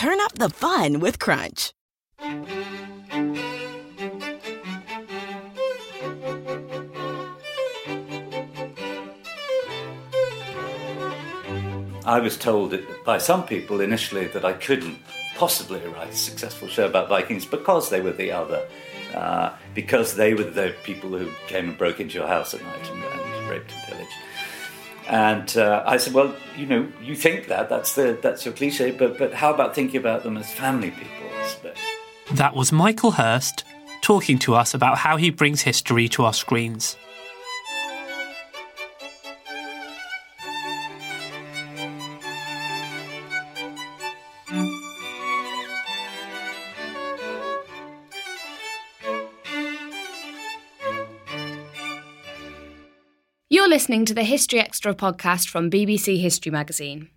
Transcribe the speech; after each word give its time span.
turn 0.00 0.18
up 0.18 0.32
the 0.38 0.48
fun 0.48 0.98
with 0.98 1.18
Crunch. 1.18 1.74
I 12.06 12.18
was 12.18 12.38
told 12.38 12.74
by 13.04 13.18
some 13.18 13.44
people 13.44 13.82
initially 13.82 14.26
that 14.28 14.42
I 14.42 14.54
couldn't 14.54 14.96
possibly 15.36 15.80
write 15.88 16.08
a 16.08 16.16
successful 16.16 16.68
show 16.68 16.86
about 16.86 17.10
Vikings 17.10 17.44
because 17.44 17.90
they 17.90 18.00
were 18.00 18.12
the 18.12 18.32
other, 18.32 18.66
uh, 19.14 19.54
because 19.74 20.16
they 20.16 20.32
were 20.32 20.44
the 20.44 20.74
people 20.82 21.10
who 21.10 21.30
came 21.46 21.68
and 21.68 21.76
broke 21.76 22.00
into 22.00 22.14
your 22.14 22.26
house 22.26 22.54
at 22.54 22.62
night 22.62 22.90
and, 22.90 23.04
and 23.04 23.50
raped 23.50 23.70
and 23.70 23.82
pillaged. 23.82 24.14
And 25.10 25.56
uh, 25.56 25.82
I 25.84 25.96
said, 25.96 26.14
well, 26.14 26.32
you 26.56 26.66
know, 26.66 26.86
you 27.02 27.16
think 27.16 27.48
that 27.48 27.68
that's 27.68 27.96
the 27.96 28.16
that's 28.22 28.44
your 28.44 28.54
cliche, 28.54 28.92
but 28.92 29.18
but 29.18 29.34
how 29.34 29.52
about 29.52 29.74
thinking 29.74 29.98
about 29.98 30.22
them 30.22 30.36
as 30.36 30.48
family 30.52 30.92
people? 30.92 31.16
That 32.34 32.54
was 32.54 32.70
Michael 32.70 33.10
Hirst 33.10 33.64
talking 34.02 34.38
to 34.38 34.54
us 34.54 34.72
about 34.72 34.98
how 34.98 35.16
he 35.16 35.30
brings 35.30 35.62
history 35.62 36.08
to 36.10 36.24
our 36.24 36.32
screens. 36.32 36.96
Listening 53.80 54.04
to 54.04 54.12
the 54.12 54.24
History 54.24 54.60
Extra 54.60 54.94
podcast 54.94 55.48
from 55.48 55.70
BBC 55.70 56.20
History 56.20 56.52
Magazine. 56.52 57.08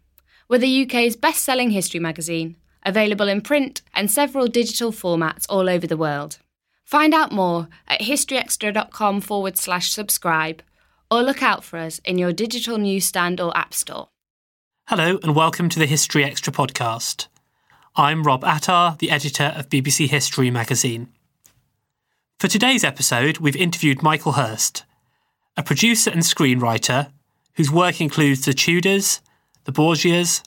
We're 0.47 0.59
the 0.59 0.83
UK's 0.83 1.17
best 1.17 1.43
selling 1.43 1.71
history 1.71 1.99
magazine, 1.99 2.55
available 2.85 3.27
in 3.27 3.41
print 3.41 3.81
and 3.93 4.09
several 4.09 4.47
digital 4.47 4.93
formats 4.93 5.45
all 5.49 5.67
over 5.67 5.85
the 5.85 5.97
world. 5.97 6.37
Find 6.85 7.13
out 7.13 7.33
more 7.33 7.67
at 7.89 7.99
historyextra.com 7.99 9.19
forward 9.19 9.57
slash 9.57 9.91
subscribe 9.91 10.63
or 11.11 11.21
look 11.21 11.43
out 11.43 11.65
for 11.65 11.79
us 11.79 11.99
in 12.05 12.17
your 12.17 12.31
digital 12.31 12.77
newsstand 12.77 13.41
or 13.41 13.55
app 13.57 13.73
store. 13.73 14.07
Hello, 14.87 15.19
and 15.21 15.35
welcome 15.35 15.67
to 15.67 15.79
the 15.79 15.85
History 15.85 16.23
Extra 16.23 16.53
podcast. 16.53 17.27
I'm 17.97 18.23
Rob 18.23 18.45
Attar, 18.45 18.95
the 18.99 19.11
editor 19.11 19.51
of 19.57 19.67
BBC 19.67 20.07
History 20.07 20.49
magazine. 20.49 21.09
For 22.39 22.47
today's 22.47 22.85
episode, 22.85 23.39
we've 23.39 23.57
interviewed 23.57 24.01
Michael 24.01 24.31
Hirst, 24.31 24.85
a 25.55 25.63
producer 25.63 26.09
and 26.09 26.21
screenwriter 26.21 27.11
whose 27.55 27.71
work 27.71 28.01
includes 28.01 28.45
The 28.45 28.53
Tudors, 28.53 29.21
The 29.65 29.71
Borgias, 29.71 30.41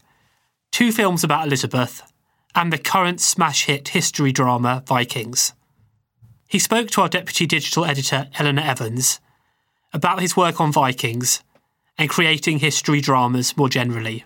two 0.73 0.91
films 0.93 1.23
about 1.23 1.47
Elizabeth, 1.47 2.03
and 2.55 2.73
the 2.73 2.79
current 2.79 3.21
smash 3.21 3.67
hit 3.67 3.89
history 3.89 4.33
drama 4.33 4.83
Vikings. 4.87 5.53
He 6.49 6.59
spoke 6.59 6.91
to 6.91 7.03
our 7.03 7.09
deputy 7.09 7.47
digital 7.47 7.85
editor, 7.85 8.29
Eleanor 8.39 8.63
Evans, 8.63 9.21
about 9.93 10.21
his 10.21 10.37
work 10.37 10.61
on 10.61 10.73
Vikings 10.73 11.43
and 11.99 12.11
creating 12.11 12.59
history 12.59 13.01
dramas 13.01 13.57
more 13.57 13.69
generally. 13.69 14.25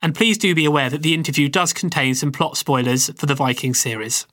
And 0.00 0.14
please 0.14 0.36
do 0.36 0.54
be 0.54 0.64
aware 0.64 0.90
that 0.90 1.02
the 1.02 1.14
interview 1.14 1.48
does 1.48 1.72
contain 1.72 2.14
some 2.14 2.32
plot 2.32 2.56
spoilers 2.56 3.10
for 3.10 3.26
the 3.26 3.34
Viking 3.34 3.72
series. 3.72 4.26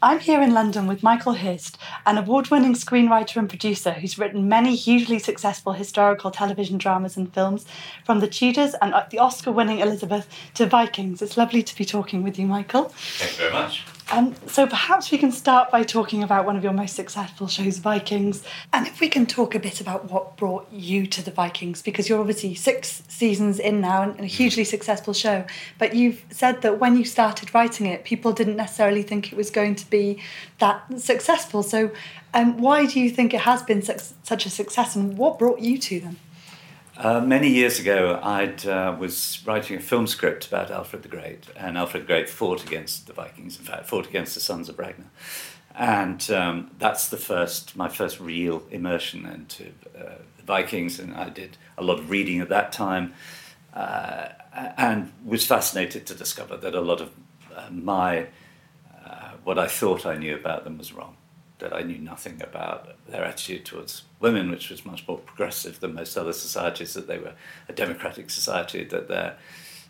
I'm 0.00 0.20
here 0.20 0.40
in 0.40 0.54
London 0.54 0.86
with 0.86 1.02
Michael 1.02 1.32
Hirst, 1.32 1.76
an 2.06 2.18
award 2.18 2.52
winning 2.52 2.74
screenwriter 2.74 3.38
and 3.38 3.48
producer 3.48 3.90
who's 3.90 4.16
written 4.16 4.48
many 4.48 4.76
hugely 4.76 5.18
successful 5.18 5.72
historical 5.72 6.30
television 6.30 6.78
dramas 6.78 7.16
and 7.16 7.34
films, 7.34 7.66
from 8.04 8.20
The 8.20 8.28
Tudors 8.28 8.74
and 8.80 8.94
uh, 8.94 9.06
the 9.10 9.18
Oscar 9.18 9.50
winning 9.50 9.80
Elizabeth 9.80 10.28
to 10.54 10.66
Vikings. 10.66 11.20
It's 11.20 11.36
lovely 11.36 11.64
to 11.64 11.76
be 11.76 11.84
talking 11.84 12.22
with 12.22 12.38
you, 12.38 12.46
Michael. 12.46 12.84
Thank 12.90 13.32
you 13.32 13.38
very 13.38 13.52
much. 13.52 13.84
Um, 14.10 14.34
so 14.46 14.66
perhaps 14.66 15.10
we 15.10 15.18
can 15.18 15.30
start 15.30 15.70
by 15.70 15.82
talking 15.82 16.22
about 16.22 16.46
one 16.46 16.56
of 16.56 16.64
your 16.64 16.72
most 16.72 16.96
successful 16.96 17.46
shows, 17.46 17.76
Vikings, 17.76 18.42
and 18.72 18.86
if 18.86 19.00
we 19.00 19.08
can 19.08 19.26
talk 19.26 19.54
a 19.54 19.58
bit 19.58 19.82
about 19.82 20.10
what 20.10 20.38
brought 20.38 20.66
you 20.72 21.06
to 21.08 21.22
the 21.22 21.30
Vikings, 21.30 21.82
because 21.82 22.08
you're 22.08 22.18
obviously 22.18 22.54
six 22.54 23.02
seasons 23.08 23.58
in 23.58 23.82
now 23.82 24.02
and 24.02 24.18
a 24.20 24.24
hugely 24.24 24.64
successful 24.64 25.12
show. 25.12 25.44
But 25.78 25.94
you've 25.94 26.24
said 26.30 26.62
that 26.62 26.78
when 26.78 26.96
you 26.96 27.04
started 27.04 27.54
writing 27.54 27.86
it, 27.86 28.04
people 28.04 28.32
didn't 28.32 28.56
necessarily 28.56 29.02
think 29.02 29.30
it 29.30 29.36
was 29.36 29.50
going 29.50 29.74
to 29.74 29.90
be 29.90 30.22
that 30.58 30.84
successful. 30.98 31.62
So, 31.62 31.90
um, 32.32 32.56
why 32.58 32.86
do 32.86 33.00
you 33.00 33.10
think 33.10 33.34
it 33.34 33.40
has 33.42 33.62
been 33.62 33.82
such, 33.82 34.00
such 34.22 34.46
a 34.46 34.50
success, 34.50 34.96
and 34.96 35.18
what 35.18 35.38
brought 35.38 35.60
you 35.60 35.76
to 35.78 36.00
them? 36.00 36.16
Uh, 36.98 37.20
many 37.20 37.48
years 37.48 37.78
ago, 37.78 38.18
I 38.20 38.46
uh, 38.68 38.96
was 38.98 39.40
writing 39.46 39.76
a 39.76 39.80
film 39.80 40.08
script 40.08 40.48
about 40.48 40.72
Alfred 40.72 41.04
the 41.04 41.08
Great, 41.08 41.46
and 41.56 41.78
Alfred 41.78 42.02
the 42.02 42.06
Great 42.08 42.28
fought 42.28 42.66
against 42.66 43.06
the 43.06 43.12
Vikings. 43.12 43.56
In 43.56 43.64
fact, 43.64 43.86
fought 43.86 44.08
against 44.08 44.34
the 44.34 44.40
sons 44.40 44.68
of 44.68 44.76
Ragnar, 44.80 45.06
and 45.76 46.28
um, 46.32 46.72
that's 46.80 47.08
the 47.08 47.16
first, 47.16 47.76
my 47.76 47.88
first 47.88 48.18
real 48.18 48.64
immersion 48.72 49.26
into 49.26 49.66
uh, 49.96 50.16
the 50.38 50.42
Vikings. 50.42 50.98
And 50.98 51.14
I 51.14 51.28
did 51.28 51.56
a 51.76 51.84
lot 51.84 52.00
of 52.00 52.10
reading 52.10 52.40
at 52.40 52.48
that 52.48 52.72
time, 52.72 53.14
uh, 53.74 54.30
and 54.76 55.12
was 55.24 55.46
fascinated 55.46 56.04
to 56.06 56.16
discover 56.16 56.56
that 56.56 56.74
a 56.74 56.80
lot 56.80 57.00
of 57.00 57.12
uh, 57.54 57.68
my 57.70 58.26
what 59.44 59.56
I 59.56 59.68
thought 59.68 60.04
I 60.04 60.16
knew 60.16 60.34
about 60.34 60.64
them 60.64 60.76
was 60.76 60.92
wrong. 60.92 61.17
That 61.58 61.72
I 61.72 61.82
knew 61.82 61.98
nothing 61.98 62.40
about 62.42 62.94
their 63.08 63.24
attitude 63.24 63.64
towards 63.64 64.02
women, 64.20 64.50
which 64.50 64.70
was 64.70 64.84
much 64.84 65.06
more 65.08 65.18
progressive 65.18 65.80
than 65.80 65.94
most 65.94 66.16
other 66.16 66.32
societies, 66.32 66.94
that 66.94 67.06
they 67.08 67.18
were 67.18 67.34
a 67.68 67.72
democratic 67.72 68.30
society, 68.30 68.84
that 68.84 69.08
their 69.08 69.36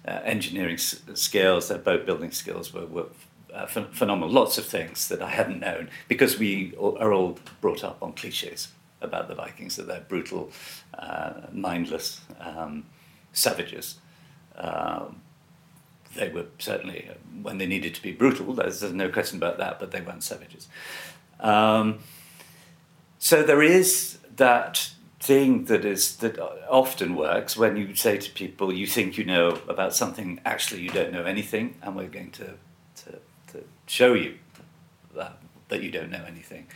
uh, 0.06 0.20
engineering 0.25 0.75
s- 0.75 1.03
skills, 1.15 1.69
their 1.69 1.79
boat 1.79 2.06
building 2.06 2.31
skills 2.31 2.73
were, 2.73 2.87
were 2.87 3.06
uh, 3.53 3.67
ph- 3.67 3.88
phenomenal. 3.93 4.31
Lots 4.31 4.59
of 4.59 4.65
things 4.65 5.09
that 5.09 5.20
I 5.20 5.31
hadn't 5.31 5.61
known 5.61 5.91
because 6.09 6.38
we 6.38 6.75
are 6.79 7.12
all 7.12 7.38
brought 7.61 7.85
up 7.85 8.03
on 8.03 8.12
cliches 8.14 8.69
about 9.00 9.29
the 9.29 9.35
Vikings, 9.35 9.76
that 9.76 9.87
they're 9.87 10.00
brutal, 10.09 10.50
uh, 10.99 11.32
mindless 11.53 12.21
um, 12.41 12.85
savages. 13.32 13.99
Um, 14.56 15.21
they 16.17 16.31
were 16.31 16.47
certainly, 16.59 17.11
when 17.43 17.59
they 17.59 17.67
needed 17.67 17.94
to 17.94 18.03
be 18.03 18.12
brutal, 18.12 18.55
there's, 18.55 18.81
there's 18.81 18.94
no 18.94 19.09
question 19.11 19.37
about 19.37 19.59
that, 19.59 19.79
but 19.79 19.91
they 19.91 20.00
weren't 20.00 20.25
savages. 20.25 20.69
Um, 21.40 22.00
so 23.19 23.43
there 23.43 23.62
is 23.62 24.19
that 24.37 24.90
thing 25.20 25.64
that 25.64 25.85
is 25.85 26.17
that 26.17 26.38
often 26.70 27.17
works 27.17 27.56
when 27.56 27.76
you 27.76 27.94
say 27.94 28.17
to 28.17 28.31
people 28.31 28.73
you 28.73 28.87
think 28.87 29.19
you 29.19 29.25
know 29.25 29.61
about 29.69 29.94
something. 29.94 30.40
Actually 30.44 30.82
you 30.82 30.90
don't 30.90 31.12
know 31.12 31.25
anything. 31.25 31.75
And 31.82 31.96
we're 31.96 32.08
going 32.08 32.31
to 32.32 32.55
to, 33.05 33.19
to 33.52 33.64
show 33.87 34.14
you 34.14 34.38
that, 35.14 35.38
that 35.69 35.82
you 35.82 35.90
don't 35.90 36.11
know 36.11 36.25
anything. 36.26 36.67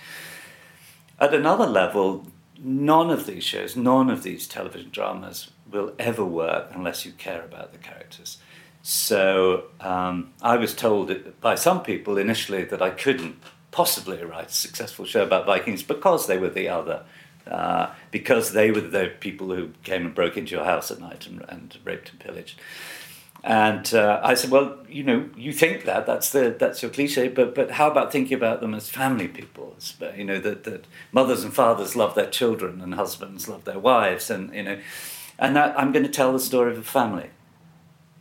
At 1.18 1.32
another 1.32 1.66
level 1.66 2.26
none 2.58 3.10
of 3.10 3.26
these 3.26 3.44
shows 3.44 3.76
none 3.76 4.10
of 4.10 4.22
these 4.22 4.46
television 4.46 4.90
dramas 4.90 5.50
will 5.70 5.94
ever 5.98 6.24
work 6.24 6.70
unless 6.74 7.06
you 7.06 7.12
care 7.12 7.42
about 7.44 7.72
the 7.72 7.78
characters. 7.78 8.38
So 8.82 9.64
um, 9.80 10.32
I 10.42 10.56
was 10.56 10.74
told 10.74 11.40
by 11.40 11.54
some 11.54 11.82
people 11.82 12.18
initially 12.18 12.64
that 12.64 12.82
I 12.82 12.90
couldn't 12.90 13.36
possibly 13.72 14.20
a 14.20 14.48
successful 14.48 15.04
show 15.04 15.24
about 15.24 15.46
Vikings 15.46 15.82
because 15.82 16.28
they 16.28 16.38
were 16.38 16.50
the 16.50 16.68
other, 16.68 17.02
uh, 17.50 17.88
because 18.12 18.52
they 18.52 18.70
were 18.70 18.82
the 18.82 19.10
people 19.18 19.48
who 19.48 19.70
came 19.82 20.06
and 20.06 20.14
broke 20.14 20.36
into 20.36 20.54
your 20.54 20.64
house 20.64 20.92
at 20.92 21.00
night 21.00 21.26
and, 21.26 21.44
and 21.48 21.78
raped 21.84 22.10
and 22.10 22.20
pillaged. 22.20 22.60
And 23.42 23.92
uh, 23.92 24.20
I 24.22 24.34
said, 24.34 24.50
well, 24.50 24.78
you 24.88 25.02
know, 25.02 25.28
you 25.36 25.52
think 25.52 25.84
that 25.84 26.06
that's 26.06 26.30
the 26.30 26.54
that's 26.56 26.80
your 26.80 26.92
cliche, 26.92 27.26
but 27.26 27.56
but 27.56 27.72
how 27.72 27.90
about 27.90 28.12
thinking 28.12 28.36
about 28.36 28.60
them 28.60 28.72
as 28.72 28.88
family 28.88 29.26
people? 29.26 29.76
You 30.16 30.22
know 30.22 30.38
that 30.38 30.62
that 30.62 30.84
mothers 31.10 31.42
and 31.42 31.52
fathers 31.52 31.96
love 31.96 32.14
their 32.14 32.30
children 32.30 32.80
and 32.80 32.94
husbands 32.94 33.48
love 33.48 33.64
their 33.64 33.80
wives, 33.80 34.30
and 34.30 34.54
you 34.54 34.62
know, 34.62 34.78
and 35.40 35.56
that 35.56 35.76
I'm 35.76 35.90
going 35.90 36.04
to 36.04 36.12
tell 36.12 36.32
the 36.32 36.38
story 36.38 36.70
of 36.70 36.78
a 36.78 36.82
family. 36.82 37.30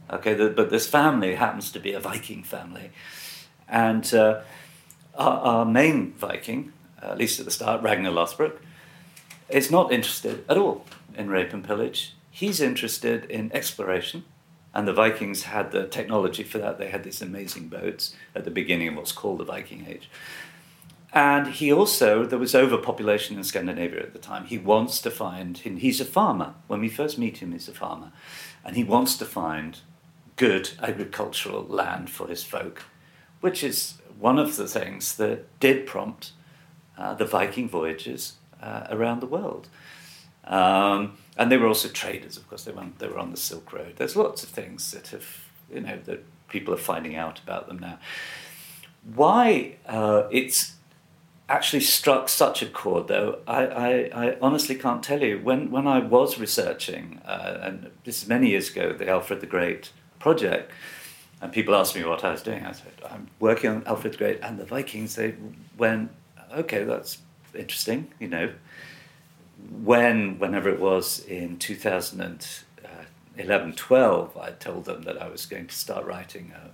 Okay, 0.10 0.34
the, 0.34 0.50
but 0.50 0.72
this 0.72 0.88
family 0.88 1.36
happens 1.36 1.72
to 1.74 1.80
be 1.80 1.94
a 1.94 2.00
Viking 2.00 2.42
family, 2.42 2.90
and. 3.68 4.12
Uh, 4.14 4.42
our, 5.16 5.40
our 5.40 5.66
main 5.66 6.14
Viking, 6.14 6.74
at 7.02 7.18
least 7.18 7.40
at 7.40 7.46
the 7.46 7.52
start, 7.52 7.82
Ragnar 7.82 8.12
Lothbrok, 8.12 8.58
is 9.50 9.70
not 9.70 9.92
interested 9.92 10.46
at 10.48 10.58
all 10.58 10.86
in 11.16 11.30
rape 11.30 11.54
and 11.54 11.64
pillage. 11.64 12.16
He's 12.30 12.62
interested 12.62 13.26
in 13.26 13.52
exploration, 13.54 14.24
and 14.74 14.88
the 14.88 14.94
Vikings 14.94 15.44
had 15.44 15.72
the 15.72 15.88
technology 15.88 16.44
for 16.44 16.58
that. 16.60 16.78
They 16.78 16.90
had 16.90 17.04
these 17.04 17.22
amazing 17.22 17.68
boats 17.68 18.16
at 18.34 18.46
the 18.46 18.52
beginning 18.52 18.88
of 18.88 18.96
what's 18.96 19.12
called 19.12 19.40
the 19.40 19.44
Viking 19.44 19.86
Age. 19.88 20.10
And 21.14 21.48
he 21.48 21.74
also, 21.74 22.24
there 22.26 22.40
was 22.40 22.56
overpopulation 22.56 23.38
in 23.38 23.44
Scandinavia 23.44 24.02
at 24.02 24.14
the 24.14 24.20
time. 24.20 24.46
He 24.46 24.58
wants 24.58 25.02
to 25.02 25.12
find, 25.12 25.58
he's 25.58 26.00
a 26.00 26.06
farmer. 26.06 26.54
When 26.68 26.80
we 26.80 26.88
first 26.88 27.18
meet 27.18 27.40
him, 27.40 27.52
he's 27.52 27.68
a 27.68 27.74
farmer. 27.74 28.14
And 28.64 28.78
he 28.78 28.86
wants 28.86 29.18
to 29.18 29.26
find 29.26 29.80
good 30.38 30.70
agricultural 30.82 31.64
land 31.64 32.10
for 32.10 32.28
his 32.28 32.44
folk, 32.46 32.84
which 33.42 33.62
is 33.62 33.96
one 34.22 34.38
of 34.38 34.56
the 34.56 34.68
things 34.68 35.16
that 35.16 35.60
did 35.60 35.86
prompt 35.86 36.32
uh, 36.98 37.16
the 37.16 37.26
Viking 37.26 37.68
voyages 37.68 38.34
uh, 38.62 38.86
around 38.90 39.20
the 39.20 39.26
world. 39.26 39.68
Um, 40.46 41.18
and 41.38 41.52
they 41.52 41.58
were 41.58 41.68
also 41.68 41.90
traders, 41.90 42.38
of 42.38 42.48
course. 42.48 42.64
They 42.64 42.72
were, 42.72 42.86
they 43.00 43.08
were 43.08 43.18
on 43.18 43.32
the 43.32 43.38
Silk 43.38 43.74
Road. 43.74 43.96
There's 43.98 44.16
lots 44.16 44.44
of 44.44 44.50
things 44.50 44.92
that 44.92 45.08
have, 45.08 45.26
you 45.74 45.82
know, 45.82 45.98
that 46.06 46.24
people 46.50 46.74
are 46.74 46.78
finding 46.78 47.16
out 47.16 47.40
about 47.40 47.68
them 47.68 47.80
now. 47.80 47.98
Why 49.16 49.78
uh, 49.88 50.28
it's 50.30 50.76
actually 51.50 51.82
struck 51.82 52.30
such 52.30 52.62
a 52.62 52.68
chord, 52.68 53.08
though, 53.08 53.40
I, 53.48 53.66
I, 53.66 53.92
I, 54.14 54.38
honestly 54.42 54.76
can't 54.76 55.04
tell 55.04 55.22
you. 55.22 55.40
When, 55.40 55.70
when 55.70 55.86
I 55.86 56.00
was 56.00 56.40
researching, 56.40 57.20
uh, 57.26 57.60
and 57.62 57.92
this 58.06 58.22
is 58.22 58.30
many 58.30 58.50
years 58.50 58.70
ago, 58.70 58.94
the 58.94 59.10
Alfred 59.10 59.42
the 59.42 59.48
Great 59.48 59.92
project, 60.18 60.72
and 61.42 61.52
people 61.52 61.76
asked 61.76 61.96
me 61.96 62.04
what 62.04 62.24
I 62.24 62.32
was 62.32 62.44
doing. 62.44 62.64
I 62.66 62.72
said, 62.72 62.94
I'm 63.10 63.28
working 63.40 63.72
on 63.72 63.84
Alfred 63.88 64.14
the 64.14 64.18
Great 64.18 64.40
and 64.44 64.60
the 64.60 64.66
Vikings. 64.66 65.16
They 65.16 65.34
went, 65.78 66.12
okay, 66.54 66.84
that's 66.84 67.18
interesting, 67.56 68.12
you 68.20 68.28
know. 68.28 68.52
When, 69.84 70.40
whenever 70.40 70.70
it 70.70 70.80
was 70.80 71.24
in 71.26 71.58
2011 71.58 73.74
12, 73.74 74.38
I 74.38 74.52
told 74.52 74.86
them 74.86 75.02
that 75.04 75.22
I 75.22 75.28
was 75.28 75.46
going 75.46 75.68
to 75.68 75.76
start 75.76 76.06
writing 76.06 76.54
a, 76.56 76.72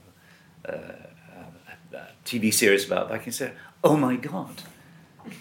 a, 0.72 0.74
a, 0.74 1.98
a 1.98 2.08
TV 2.26 2.54
series 2.54 2.86
about 2.86 3.10
Vikings. 3.10 3.40
They 3.40 3.48
said, 3.48 3.56
oh 3.84 3.96
my 3.96 4.18
God, 4.18 4.64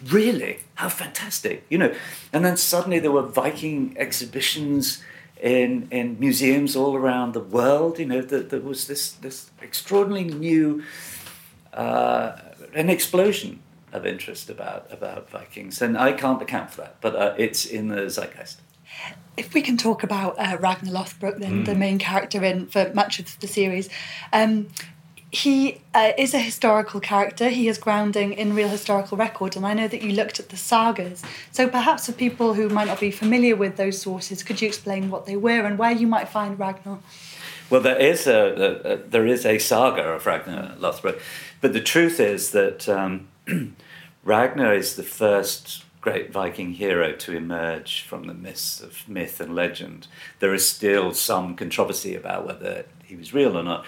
really? 0.05 0.61
How 0.77 0.89
fantastic, 0.89 1.67
you 1.69 1.79
know. 1.79 1.93
And 2.33 2.45
then 2.45 2.57
suddenly 2.57 3.01
there 3.01 3.13
were 3.13 3.23
Viking 3.23 3.97
exhibitions 3.99 5.03
in, 5.41 5.89
in 5.91 6.19
museums 6.19 6.77
all 6.77 6.97
around 6.97 7.35
the 7.35 7.41
world. 7.41 7.99
You 7.99 8.07
know, 8.07 8.23
that 8.23 8.51
there 8.51 8.61
was 8.61 8.87
this, 8.87 9.13
this 9.13 9.51
extraordinarily 9.63 10.33
new, 10.35 10.83
uh, 11.73 12.37
an 12.75 12.91
explosion 12.91 13.61
of 13.93 14.07
interest 14.07 14.51
about, 14.51 14.87
about 14.93 15.31
Vikings. 15.31 15.81
And 15.83 15.97
I 15.97 16.13
can't 16.13 16.41
account 16.43 16.71
for 16.71 16.83
that, 16.83 16.97
but 17.01 17.17
uh, 17.17 17.35
it's 17.39 17.65
in 17.65 17.89
the 17.89 18.09
zeitgeist. 18.09 18.57
If 19.37 19.53
we 19.53 19.61
can 19.61 19.77
talk 19.77 20.03
about 20.03 20.39
uh, 20.39 20.57
Ragnar 20.59 20.93
Lothbrok, 20.93 21.39
then 21.39 21.63
mm. 21.63 21.67
the 21.67 21.75
main 21.75 21.99
character 21.99 22.43
in 22.43 22.67
for 22.67 22.91
much 22.95 23.19
of 23.19 23.39
the 23.41 23.47
series, 23.47 23.91
um, 24.33 24.69
he 25.37 25.83
uh, 25.93 26.13
is 26.17 26.33
a 26.33 26.39
historical 26.39 26.99
character. 26.99 27.51
He 27.51 27.67
has 27.67 27.77
grounding 27.77 28.33
in 28.33 28.55
real 28.55 28.69
historical 28.69 29.19
record, 29.19 29.55
and 29.55 29.67
I 29.67 29.75
know 29.75 29.87
that 29.87 30.03
you 30.03 30.13
looked 30.13 30.41
at 30.41 30.49
the 30.49 30.57
sagas. 30.57 31.23
So 31.53 31.69
perhaps 31.69 32.07
for 32.07 32.13
people 32.13 32.55
who 32.55 32.71
might 32.71 32.87
not 32.87 33.01
be 33.01 33.11
familiar 33.11 33.55
with 33.55 33.77
those 33.77 34.01
sources, 34.01 34.43
could 34.43 34.63
you 34.63 34.69
explain 34.69 35.11
what 35.11 35.27
they 35.27 35.37
were 35.37 35.67
and 35.67 35.79
where 35.79 35.93
you 35.93 36.07
might 36.07 36.31
find 36.31 36.59
Ragnar? 36.59 37.01
Well, 37.69 37.83
there 37.83 37.99
is 37.99 38.27
a, 38.27 38.81
a, 38.87 38.93
a 38.93 38.97
there 38.97 39.27
is 39.27 39.45
a 39.45 39.59
saga 39.59 40.03
of 40.03 40.25
Ragnar 40.25 40.75
Lothbrok, 40.79 41.21
but 41.61 41.75
the 41.75 41.83
truth 41.83 42.19
is 42.19 42.53
that 42.53 42.89
um, 42.89 43.29
Ragnar 44.25 44.73
is 44.73 44.97
the 44.97 45.03
first 45.03 45.85
great 46.01 46.33
Viking 46.33 46.73
hero 46.73 47.13
to 47.13 47.37
emerge 47.37 48.03
from 48.03 48.29
the 48.29 48.35
myths 48.35 48.81
of 48.81 49.07
myth 49.09 49.41
and 49.41 49.55
legend. 49.55 50.07
There 50.39 50.55
is 50.55 50.67
still 50.67 51.13
some 51.13 51.57
controversy 51.57 52.15
about 52.15 52.47
whether 52.47 52.87
he 53.05 53.17
was 53.17 53.35
real 53.35 53.59
or 53.59 53.65
not. 53.65 53.85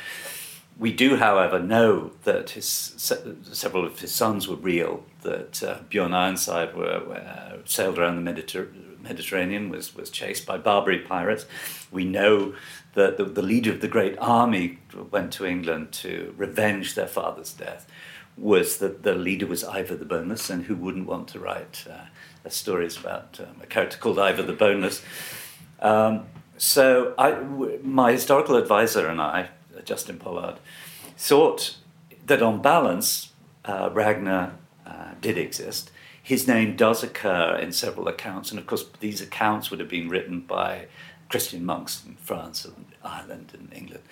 We 0.78 0.92
do, 0.92 1.16
however, 1.16 1.58
know 1.58 2.12
that 2.22 2.50
his, 2.50 2.66
several 2.66 3.84
of 3.84 3.98
his 3.98 4.14
sons 4.14 4.46
were 4.46 4.56
real, 4.56 5.04
that 5.22 5.60
uh, 5.60 5.78
Bjorn 5.88 6.14
Ironside 6.14 6.76
were, 6.76 7.14
uh, 7.14 7.56
sailed 7.64 7.98
around 7.98 8.24
the 8.24 8.30
Mediter- 8.30 8.68
Mediterranean, 9.02 9.70
was, 9.70 9.96
was 9.96 10.08
chased 10.08 10.46
by 10.46 10.56
Barbary 10.56 11.00
pirates. 11.00 11.46
We 11.90 12.04
know 12.04 12.54
that 12.94 13.16
the, 13.16 13.24
the, 13.24 13.42
leader 13.42 13.72
of 13.72 13.80
the 13.80 13.88
great 13.88 14.16
army 14.18 14.78
went 15.10 15.32
to 15.32 15.44
England 15.44 15.90
to 15.92 16.32
revenge 16.36 16.94
their 16.94 17.08
father's 17.08 17.52
death, 17.52 17.88
was 18.36 18.78
that 18.78 19.02
the 19.02 19.14
leader 19.14 19.46
was 19.46 19.64
Ivar 19.64 19.96
the 19.96 20.04
Boneless, 20.04 20.48
and 20.48 20.66
who 20.66 20.76
wouldn't 20.76 21.08
want 21.08 21.26
to 21.28 21.40
write 21.40 21.86
uh, 21.90 22.48
stories 22.48 22.96
about 22.96 23.40
um, 23.40 23.56
a 23.60 23.66
character 23.66 23.98
called 23.98 24.18
Ivar 24.18 24.42
the 24.42 24.52
Boneless? 24.52 25.02
Um, 25.80 26.26
so 26.56 27.14
I, 27.18 27.32
w- 27.32 27.80
my 27.82 28.12
historical 28.12 28.56
advisor 28.56 29.08
and 29.08 29.20
I 29.20 29.48
Justin 29.84 30.18
Pollard, 30.18 30.58
thought 31.16 31.76
that 32.26 32.42
on 32.42 32.60
balance, 32.62 33.32
uh, 33.64 33.90
Ragnar 33.92 34.54
uh, 34.86 35.12
did 35.20 35.38
exist. 35.38 35.90
His 36.22 36.46
name 36.46 36.76
does 36.76 37.02
occur 37.02 37.56
in 37.56 37.72
several 37.72 38.06
accounts, 38.06 38.50
and 38.50 38.58
of 38.58 38.66
course, 38.66 38.84
these 39.00 39.20
accounts 39.20 39.70
would 39.70 39.80
have 39.80 39.88
been 39.88 40.08
written 40.08 40.40
by 40.40 40.86
Christian 41.28 41.64
monks 41.64 42.04
in 42.06 42.16
France 42.16 42.64
and 42.64 42.84
Ireland 43.02 43.52
and 43.54 43.72
England. 43.72 44.04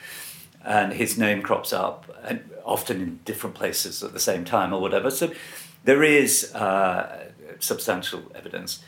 And 0.65 0.95
his 0.95 1.17
name 1.17 1.43
crops 1.43 1.73
up, 1.73 2.11
and 2.25 2.51
often 2.65 3.01
in 3.01 3.21
different 3.25 3.55
places 3.55 4.03
at 4.03 4.13
the 4.13 4.19
same 4.19 4.45
time 4.45 4.73
or 4.73 4.81
whatever. 4.81 5.11
So 5.11 5.31
there 5.85 6.03
is 6.03 6.55
uh, 6.55 7.31
substantial 7.61 8.23
evidence. 8.35 8.83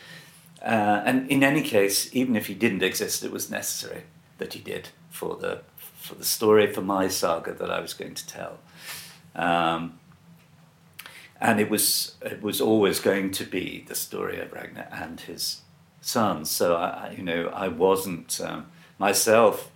Uh, 0.60 1.02
and 1.04 1.30
in 1.30 1.44
any 1.44 1.62
case, 1.62 2.08
even 2.14 2.34
if 2.34 2.46
he 2.46 2.54
didn't 2.54 2.82
exist, 2.82 3.22
it 3.22 3.30
was 3.30 3.50
necessary 3.50 4.02
that 4.38 4.54
he 4.54 4.60
did 4.60 4.88
for 5.10 5.36
the 5.36 5.60
for 5.98 6.14
the 6.14 6.24
story 6.24 6.72
for 6.72 6.80
my 6.80 7.08
saga 7.08 7.52
that 7.52 7.70
I 7.70 7.80
was 7.80 7.92
going 7.92 8.14
to 8.14 8.26
tell. 8.26 8.58
Um, 9.34 9.98
and 11.40 11.60
it 11.60 11.68
was 11.68 12.16
it 12.22 12.42
was 12.42 12.60
always 12.60 13.00
going 13.00 13.30
to 13.32 13.44
be 13.44 13.84
the 13.86 13.94
story 13.94 14.40
of 14.40 14.52
Ragnar 14.52 14.88
and 14.90 15.20
his 15.20 15.62
sons. 16.00 16.50
So 16.50 16.76
I, 16.76 17.14
you 17.16 17.22
know, 17.22 17.48
I 17.48 17.68
wasn't 17.68 18.40
um, 18.40 18.66
myself 18.98 19.70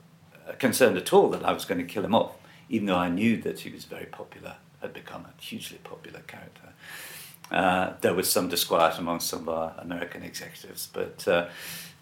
concerned 0.59 0.97
at 0.97 1.13
all 1.13 1.29
that 1.31 1.45
I 1.45 1.53
was 1.53 1.65
going 1.65 1.79
to 1.79 1.87
kill 1.87 2.05
him 2.05 2.15
off, 2.15 2.35
even 2.69 2.87
though 2.87 2.97
I 2.97 3.09
knew 3.09 3.37
that 3.43 3.61
he 3.61 3.71
was 3.71 3.85
very 3.85 4.07
popular, 4.07 4.57
had 4.81 4.93
become 4.93 5.27
a 5.27 5.43
hugely 5.43 5.79
popular 5.85 6.21
character. 6.21 6.71
Uh, 7.51 7.93
there 8.01 8.15
was 8.15 8.31
some 8.31 8.49
disquiet 8.49 8.99
among 8.99 9.21
some 9.21 9.43
of 9.43 9.49
our 9.51 9.75
American 9.79 10.23
executives, 10.23 10.89
but 10.93 11.29
uh, 11.29 11.49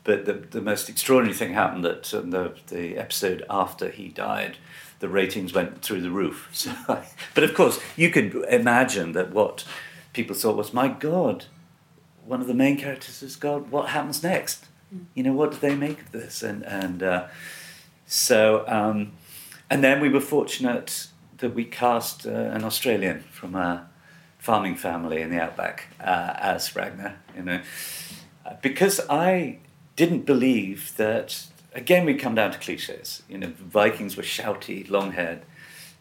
but 0.05 0.25
the, 0.25 0.33
the 0.33 0.61
most 0.61 0.89
extraordinary 0.89 1.37
thing 1.37 1.53
happened 1.55 1.85
that 1.85 2.15
um, 2.15 2.31
the 2.31 2.55
the 2.69 2.97
episode 2.97 3.45
after 3.51 3.91
he 3.91 4.09
died, 4.09 4.57
the 5.01 5.09
ratings 5.09 5.53
went 5.55 5.83
through 5.83 6.03
the 6.03 6.11
roof. 6.11 6.49
So, 6.53 6.73
but 7.35 7.45
of 7.45 7.55
course, 7.55 7.79
you 7.97 8.11
could 8.11 8.35
imagine 8.49 9.13
that 9.13 9.33
what 9.33 9.65
people 10.13 10.35
thought 10.35 10.57
was, 10.57 10.73
my 10.73 10.89
God, 10.89 11.47
one 12.25 12.41
of 12.41 12.47
the 12.47 12.55
main 12.55 12.77
characters 12.77 13.23
is 13.23 13.37
God. 13.37 13.71
What 13.71 13.89
happens 13.91 14.23
next? 14.23 14.67
You 15.15 15.23
know, 15.23 15.33
what 15.33 15.53
do 15.53 15.57
they 15.59 15.77
make 15.77 16.01
of 16.01 16.11
this? 16.13 16.43
And 16.43 16.65
and 16.65 17.03
uh, 17.03 17.29
so 18.07 18.65
um, 18.67 19.13
and 19.69 19.85
then 19.85 20.01
we 20.01 20.09
were 20.09 20.21
fortunate 20.21 21.07
that 21.39 21.55
we 21.55 21.65
cast 21.65 22.27
uh, 22.27 22.31
an 22.31 22.65
Australian 22.65 23.21
from 23.31 23.55
a 23.55 23.89
farming 24.39 24.75
family 24.77 25.23
in 25.23 25.31
the 25.31 25.41
outback 25.41 25.87
uh, 26.01 26.35
as 26.39 26.75
Ragnar. 26.77 27.15
You 27.37 27.43
know, 27.43 27.61
Uh, 28.47 28.55
because 28.63 29.01
I 29.11 29.59
didn't 30.03 30.25
believe 30.35 30.81
that. 30.97 31.29
Again, 31.83 32.05
we 32.05 32.15
come 32.15 32.35
down 32.35 32.51
to 32.53 32.59
cliches. 32.59 33.23
You 33.31 33.39
know, 33.39 33.53
Vikings 33.81 34.17
were 34.17 34.25
shouty, 34.37 34.79
long-haired, 34.97 35.43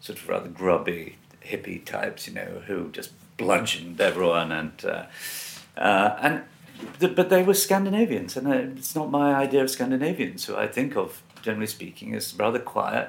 sort 0.00 0.18
of 0.18 0.28
rather 0.28 0.50
grubby 0.60 1.04
hippie 1.50 1.84
types. 1.84 2.20
You 2.26 2.34
know, 2.38 2.50
who 2.66 2.76
just 2.98 3.10
bludgeoned 3.36 4.00
everyone 4.00 4.50
and 4.60 4.76
uh, 4.84 5.04
uh, 5.88 6.10
and. 6.26 6.34
th- 7.00 7.14
But 7.14 7.28
they 7.28 7.42
were 7.48 7.54
Scandinavians, 7.54 8.36
and 8.36 8.46
uh, 8.48 8.78
it's 8.78 8.94
not 9.00 9.10
my 9.20 9.28
idea 9.44 9.62
of 9.62 9.70
Scandinavians, 9.70 10.46
who 10.46 10.54
I 10.64 10.66
think 10.76 10.96
of, 10.96 11.22
generally 11.42 11.66
speaking, 11.66 12.14
as 12.16 12.34
rather 12.38 12.58
quiet, 12.74 13.08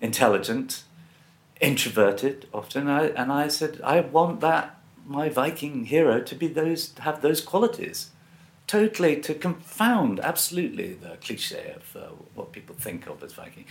intelligent, 0.00 0.84
introverted 1.60 2.36
often. 2.52 2.88
I, 2.88 3.02
and 3.20 3.28
I 3.44 3.48
said, 3.48 3.80
I 3.96 4.00
want 4.00 4.40
that 4.40 4.66
my 5.06 5.28
Viking 5.28 5.86
hero 5.86 6.20
to 6.20 6.34
be 6.34 6.48
those 6.48 6.82
have 6.98 7.20
those 7.20 7.40
qualities, 7.50 8.10
totally 8.66 9.20
to 9.20 9.34
confound 9.34 10.20
absolutely 10.20 10.94
the 10.94 11.16
cliche 11.20 11.74
of 11.76 11.96
uh, 11.96 12.08
what 12.34 12.52
people 12.52 12.74
think 12.74 13.06
of 13.06 13.22
as 13.22 13.32
Viking. 13.32 13.64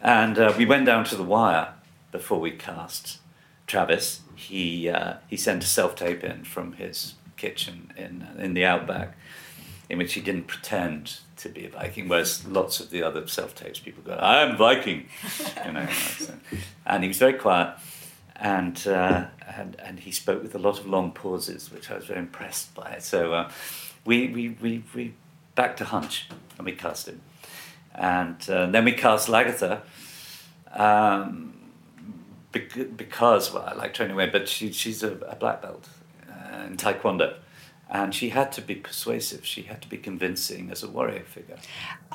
And 0.00 0.38
uh, 0.38 0.54
we 0.56 0.66
went 0.66 0.86
down 0.86 1.04
to 1.06 1.16
the 1.16 1.22
wire 1.22 1.74
before 2.10 2.40
we 2.40 2.50
cast 2.50 3.18
Travis. 3.66 4.20
He 4.34 4.88
uh, 4.88 5.14
he 5.28 5.36
sent 5.36 5.62
a 5.62 5.66
self 5.66 5.94
tape 5.94 6.24
in 6.24 6.44
from 6.44 6.72
his 6.74 7.14
kitchen 7.36 7.92
in 7.96 8.26
in 8.38 8.54
the 8.54 8.64
outback, 8.64 9.16
in 9.88 9.98
which 9.98 10.14
he 10.14 10.20
didn't 10.20 10.46
pretend 10.46 11.20
to 11.36 11.48
be 11.48 11.66
a 11.66 11.70
Viking, 11.70 12.08
whereas 12.08 12.46
lots 12.46 12.80
of 12.80 12.90
the 12.90 13.02
other 13.02 13.26
self 13.26 13.54
tapes 13.54 13.78
people 13.78 14.02
go, 14.02 14.14
"I 14.14 14.42
am 14.42 14.56
Viking," 14.56 15.08
you 15.64 15.72
know. 15.72 15.88
and 16.86 17.02
he 17.04 17.08
was 17.08 17.18
very 17.18 17.34
quiet, 17.34 17.76
and 18.36 18.86
uh, 18.86 19.26
and 19.56 19.76
and 19.80 20.00
he 20.00 20.10
spoke 20.10 20.42
with 20.42 20.54
a 20.54 20.58
lot 20.58 20.78
of 20.80 20.86
long 20.86 21.12
pauses, 21.12 21.70
which 21.70 21.90
I 21.90 21.94
was 21.94 22.06
very 22.06 22.18
impressed 22.18 22.74
by. 22.74 22.98
So 22.98 23.32
uh, 23.32 23.50
we, 24.04 24.28
we 24.28 24.48
we 24.60 24.84
we 24.94 25.14
back 25.54 25.76
to 25.78 25.84
Hunch, 25.84 26.28
and 26.58 26.66
we 26.66 26.72
cast 26.72 27.08
him, 27.08 27.20
and 27.94 28.36
uh, 28.48 28.66
then 28.66 28.84
we 28.84 28.92
cast 28.92 29.28
Lagertha. 29.28 29.82
Um, 30.72 31.52
because 32.52 33.52
well, 33.52 33.64
I 33.66 33.72
like 33.72 33.94
training 33.94 34.14
away, 34.14 34.28
but 34.28 34.48
she, 34.48 34.72
she's 34.72 35.02
a, 35.02 35.12
a 35.12 35.36
black 35.36 35.62
belt 35.62 35.88
uh, 36.28 36.64
in 36.64 36.76
Taekwondo, 36.76 37.36
and 37.94 38.14
she 38.14 38.30
had 38.30 38.50
to 38.52 38.62
be 38.62 38.74
persuasive. 38.74 39.44
She 39.44 39.62
had 39.62 39.82
to 39.82 39.88
be 39.88 39.98
convincing 39.98 40.70
as 40.70 40.82
a 40.82 40.88
warrior 40.88 41.24
figure. 41.24 41.58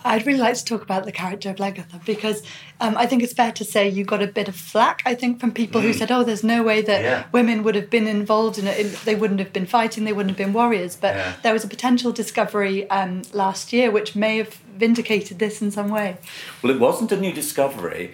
I'd 0.04 0.26
really 0.26 0.40
like 0.40 0.56
to 0.56 0.66
talk 0.66 0.82
about 0.82 1.06
the 1.06 1.12
character 1.12 1.52
of 1.52 1.58
Lagertha 1.58 2.04
because 2.04 2.42
um, 2.82 2.98
I 2.98 3.06
think 3.06 3.22
it's 3.22 3.34
fair 3.34 3.52
to 3.52 3.64
say 3.64 3.88
you 3.88 4.04
got 4.04 4.24
a 4.24 4.28
bit 4.28 4.48
of 4.48 4.56
flack, 4.56 5.04
I 5.06 5.14
think, 5.14 5.40
from 5.40 5.52
people 5.52 5.82
who 5.82 5.94
said, 5.94 6.12
oh, 6.12 6.24
there's 6.24 6.44
no 6.44 6.64
way 6.64 6.82
that 6.82 6.98
Mm. 7.02 7.04
Yeah. 7.04 7.24
women 7.32 7.62
would 7.64 7.76
have 7.76 7.90
been 7.92 8.08
involved 8.08 8.58
in 8.58 8.66
it. 8.66 8.80
In, 8.80 8.92
they 9.06 9.14
wouldn't 9.14 9.40
have 9.40 9.54
been 9.54 9.68
fighting, 9.68 10.04
they 10.06 10.14
wouldn't 10.14 10.32
have 10.32 10.38
been 10.46 10.54
warriors. 10.54 10.96
But 10.96 11.16
Yeah. 11.16 11.34
there 11.44 11.54
was 11.54 11.64
a 11.64 11.68
potential 11.68 12.12
discovery 12.12 12.90
um, 12.90 13.22
last 13.34 13.72
year 13.72 13.92
which 13.92 14.16
may 14.16 14.38
have 14.38 14.56
vindicated 14.78 15.38
this 15.38 15.62
in 15.62 15.70
some 15.70 15.90
way. 15.90 16.18
Well, 16.64 16.74
it 16.76 16.80
wasn't 16.80 17.12
a 17.12 17.18
new 17.18 17.32
discovery. 17.34 18.14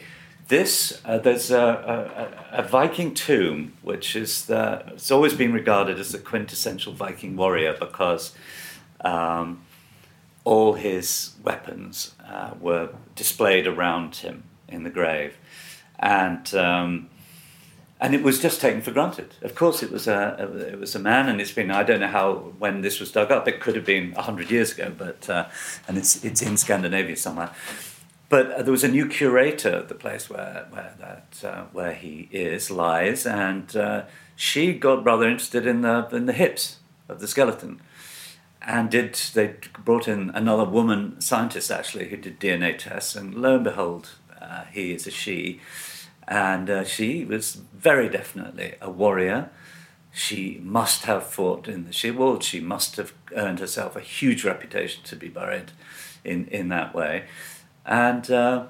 This 0.53 1.01
uh, 1.03 1.17
there's 1.17 1.49
a, 1.49 2.29
a, 2.53 2.59
a 2.59 2.61
Viking 2.61 3.15
tomb, 3.15 3.73
which 3.81 4.15
is 4.15 4.45
the, 4.45 4.83
it's 4.89 5.09
always 5.09 5.33
been 5.33 5.51
regarded 5.51 5.97
as 5.97 6.11
the 6.11 6.19
quintessential 6.19 6.93
Viking 6.93 7.35
warrior 7.35 7.75
because 7.79 8.35
um, 9.01 9.65
all 10.43 10.73
his 10.73 11.31
weapons 11.43 12.13
uh, 12.23 12.51
were 12.61 12.89
displayed 13.15 13.65
around 13.65 14.17
him 14.17 14.43
in 14.67 14.83
the 14.83 14.91
grave, 14.91 15.37
and 15.97 16.53
um, 16.53 17.09
and 17.99 18.13
it 18.13 18.21
was 18.21 18.39
just 18.39 18.61
taken 18.61 18.83
for 18.83 18.91
granted. 18.91 19.33
Of 19.41 19.55
course, 19.55 19.81
it 19.81 19.91
was 19.91 20.07
a 20.07 20.69
it 20.71 20.79
was 20.79 20.93
a 20.93 20.99
man, 20.99 21.29
and 21.29 21.41
it's 21.41 21.51
been 21.51 21.71
I 21.71 21.81
don't 21.81 21.99
know 21.99 22.13
how 22.19 22.53
when 22.59 22.81
this 22.81 22.99
was 22.99 23.11
dug 23.11 23.31
up. 23.31 23.47
It 23.47 23.59
could 23.59 23.75
have 23.75 23.85
been 23.85 24.11
hundred 24.11 24.51
years 24.51 24.71
ago, 24.73 24.93
but 24.95 25.27
uh, 25.27 25.47
and 25.87 25.97
it's 25.97 26.23
it's 26.23 26.43
in 26.43 26.57
Scandinavia 26.57 27.15
somewhere. 27.15 27.49
But 28.33 28.51
uh, 28.51 28.63
there 28.63 28.71
was 28.71 28.83
a 28.83 28.87
new 28.87 29.07
curator 29.07 29.75
at 29.75 29.89
the 29.89 29.93
place 29.93 30.27
where 30.27 30.65
where 30.71 30.95
that 30.97 31.43
uh, 31.43 31.65
where 31.71 31.93
he 31.93 32.29
is 32.31 32.71
lies, 32.71 33.27
and 33.27 33.75
uh, 33.75 34.05
she 34.35 34.73
got 34.73 35.05
rather 35.05 35.27
interested 35.27 35.67
in 35.67 35.81
the 35.81 36.07
in 36.11 36.25
the 36.25 36.33
hips 36.33 36.77
of 37.07 37.19
the 37.19 37.27
skeleton, 37.27 37.79
and 38.59 38.89
did 38.89 39.13
they 39.35 39.57
brought 39.85 40.07
in 40.07 40.31
another 40.31 40.65
woman 40.65 41.21
scientist 41.21 41.69
actually 41.69 42.09
who 42.09 42.17
did 42.17 42.39
DNA 42.39 42.75
tests, 42.75 43.15
and 43.15 43.35
lo 43.35 43.53
and 43.53 43.65
behold, 43.65 44.15
uh, 44.41 44.63
he 44.71 44.93
is 44.93 45.05
a 45.05 45.11
she, 45.11 45.61
and 46.27 46.71
uh, 46.71 46.83
she 46.83 47.23
was 47.25 47.61
very 47.71 48.09
definitely 48.09 48.73
a 48.81 48.89
warrior. 48.89 49.51
She 50.11 50.59
must 50.63 51.05
have 51.05 51.27
fought 51.27 51.67
in 51.67 51.85
the 51.85 51.93
she 51.93 52.09
Shield. 52.09 52.43
She 52.43 52.59
must 52.59 52.97
have 52.97 53.13
earned 53.35 53.59
herself 53.59 53.95
a 53.95 54.01
huge 54.01 54.43
reputation 54.43 55.03
to 55.03 55.15
be 55.15 55.29
buried 55.29 55.71
in, 56.23 56.47
in 56.47 56.69
that 56.69 56.95
way. 56.95 57.25
And 57.85 58.29
uh, 58.31 58.67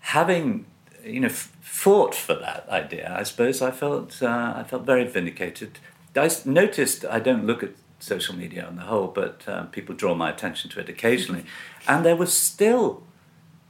having 0.00 0.66
you 1.04 1.20
know 1.20 1.28
fought 1.28 2.14
for 2.14 2.34
that 2.34 2.68
idea, 2.68 3.14
I 3.18 3.22
suppose 3.22 3.62
I 3.62 3.70
felt 3.70 4.22
uh, 4.22 4.54
I 4.56 4.64
felt 4.64 4.84
very 4.84 5.04
vindicated. 5.04 5.78
I 6.14 6.30
noticed 6.44 7.04
I 7.04 7.20
don't 7.20 7.46
look 7.46 7.62
at 7.62 7.70
social 7.98 8.34
media 8.34 8.66
on 8.66 8.76
the 8.76 8.82
whole, 8.82 9.08
but 9.08 9.42
uh, 9.46 9.64
people 9.64 9.94
draw 9.94 10.14
my 10.14 10.30
attention 10.30 10.70
to 10.70 10.80
it 10.80 10.88
occasionally, 10.88 11.44
and 11.88 12.04
there 12.04 12.16
were 12.16 12.26
still 12.26 13.02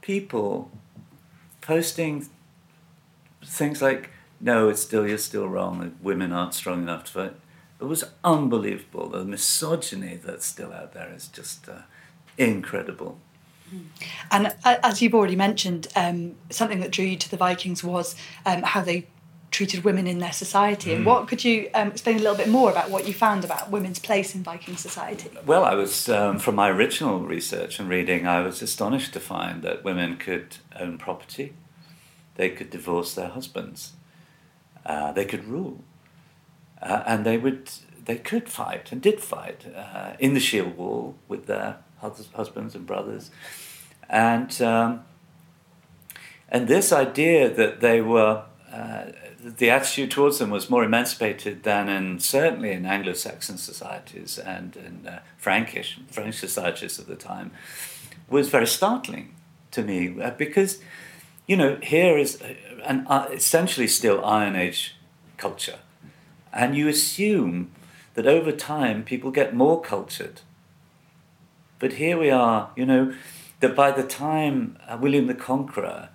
people 0.01 0.71
posting 1.61 2.27
things 3.45 3.81
like, 3.81 4.09
"No, 4.39 4.69
it's 4.69 4.81
still 4.81 5.07
you're 5.07 5.17
still 5.17 5.47
wrong. 5.47 5.95
Women 6.01 6.31
aren't 6.31 6.53
strong 6.53 6.83
enough 6.83 7.05
to 7.05 7.13
vote." 7.13 7.39
It 7.81 7.85
was 7.85 8.05
unbelievable. 8.23 9.09
The 9.09 9.25
misogyny 9.25 10.15
that's 10.15 10.45
still 10.45 10.71
out 10.71 10.93
there 10.93 11.11
is 11.13 11.27
just 11.27 11.67
uh, 11.67 11.81
incredible. 12.37 13.19
And 14.31 14.55
as 14.63 15.01
you've 15.01 15.13
already 15.13 15.35
mentioned, 15.35 15.87
um, 15.95 16.35
something 16.49 16.79
that 16.79 16.91
drew 16.91 17.05
you 17.05 17.17
to 17.17 17.29
the 17.29 17.37
Vikings 17.37 17.83
was 17.83 18.15
um, 18.45 18.63
how 18.63 18.81
they 18.81 19.07
treated 19.53 19.83
women 19.83 20.07
in 20.07 20.17
their 20.17 20.33
society. 20.33 20.93
And 20.93 21.05
what 21.05 21.27
could 21.27 21.43
you 21.43 21.69
um, 21.75 21.89
explain 21.89 22.17
a 22.17 22.19
little 22.19 22.35
bit 22.35 22.49
more 22.49 22.71
about 22.71 22.89
what 22.89 23.07
you 23.07 23.13
found 23.13 23.45
about 23.45 23.69
women's 23.69 23.99
place 23.99 24.33
in 24.35 24.43
Viking 24.43 24.75
society? 24.75 25.29
Well, 25.45 25.63
I 25.63 25.75
was, 25.75 26.09
um, 26.09 26.39
from 26.39 26.55
my 26.55 26.69
original 26.69 27.19
research 27.19 27.79
and 27.79 27.87
reading, 27.87 28.27
I 28.27 28.41
was 28.41 28.61
astonished 28.61 29.13
to 29.13 29.19
find 29.19 29.61
that 29.61 29.83
women 29.83 30.17
could 30.17 30.57
own 30.77 30.97
property, 30.97 31.53
they 32.35 32.49
could 32.49 32.71
divorce 32.71 33.13
their 33.13 33.29
husbands, 33.29 33.93
uh, 34.87 35.11
they 35.11 35.25
could 35.25 35.45
rule, 35.45 35.83
uh, 36.81 37.03
and 37.05 37.23
they 37.23 37.37
would, 37.37 37.69
they 38.03 38.17
could 38.17 38.49
fight 38.49 38.91
and 38.91 39.01
did 39.01 39.21
fight 39.21 39.67
uh, 39.75 40.13
in 40.17 40.33
the 40.33 40.39
shield 40.39 40.75
wall 40.75 41.15
with 41.27 41.45
their 41.45 41.77
hus- 41.99 42.29
husbands 42.35 42.73
and 42.73 42.87
brothers, 42.87 43.29
and 44.13 44.61
um, 44.61 45.03
and 46.47 46.67
this 46.67 46.93
idea 46.93 47.49
that 47.49 47.81
they 47.81 47.99
were. 47.99 48.43
Uh, 48.71 49.11
the 49.45 49.69
attitude 49.69 50.09
towards 50.09 50.39
them 50.39 50.49
was 50.49 50.69
more 50.69 50.85
emancipated 50.85 51.63
than 51.63 51.89
in 51.89 52.17
certainly 52.17 52.71
in 52.71 52.85
Anglo-Saxon 52.85 53.57
societies 53.57 54.39
and 54.39 54.77
in 54.77 55.05
uh, 55.05 55.19
Frankish 55.37 55.99
French 56.09 56.35
societies 56.35 56.97
of 56.97 57.07
the 57.07 57.17
time 57.17 57.51
was 58.29 58.47
very 58.47 58.65
startling 58.65 59.35
to 59.71 59.83
me 59.83 60.21
uh, 60.21 60.31
because 60.31 60.79
you 61.45 61.57
know 61.57 61.77
here 61.83 62.17
is 62.17 62.41
an 62.85 63.05
uh, 63.07 63.27
essentially 63.33 63.87
still 63.87 64.23
Iron 64.23 64.55
Age 64.55 64.95
culture, 65.37 65.79
and 66.53 66.73
you 66.73 66.87
assume 66.87 67.69
that 68.13 68.25
over 68.25 68.51
time 68.51 69.03
people 69.03 69.29
get 69.29 69.53
more 69.53 69.81
cultured. 69.81 70.39
But 71.79 71.93
here 71.93 72.17
we 72.17 72.29
are, 72.29 72.69
you 72.77 72.85
know, 72.85 73.13
that 73.63 73.75
by 73.75 73.91
the 73.91 74.03
time 74.03 74.77
uh, 74.87 74.97
William 74.99 75.27
the 75.27 75.33
Conqueror 75.33 76.09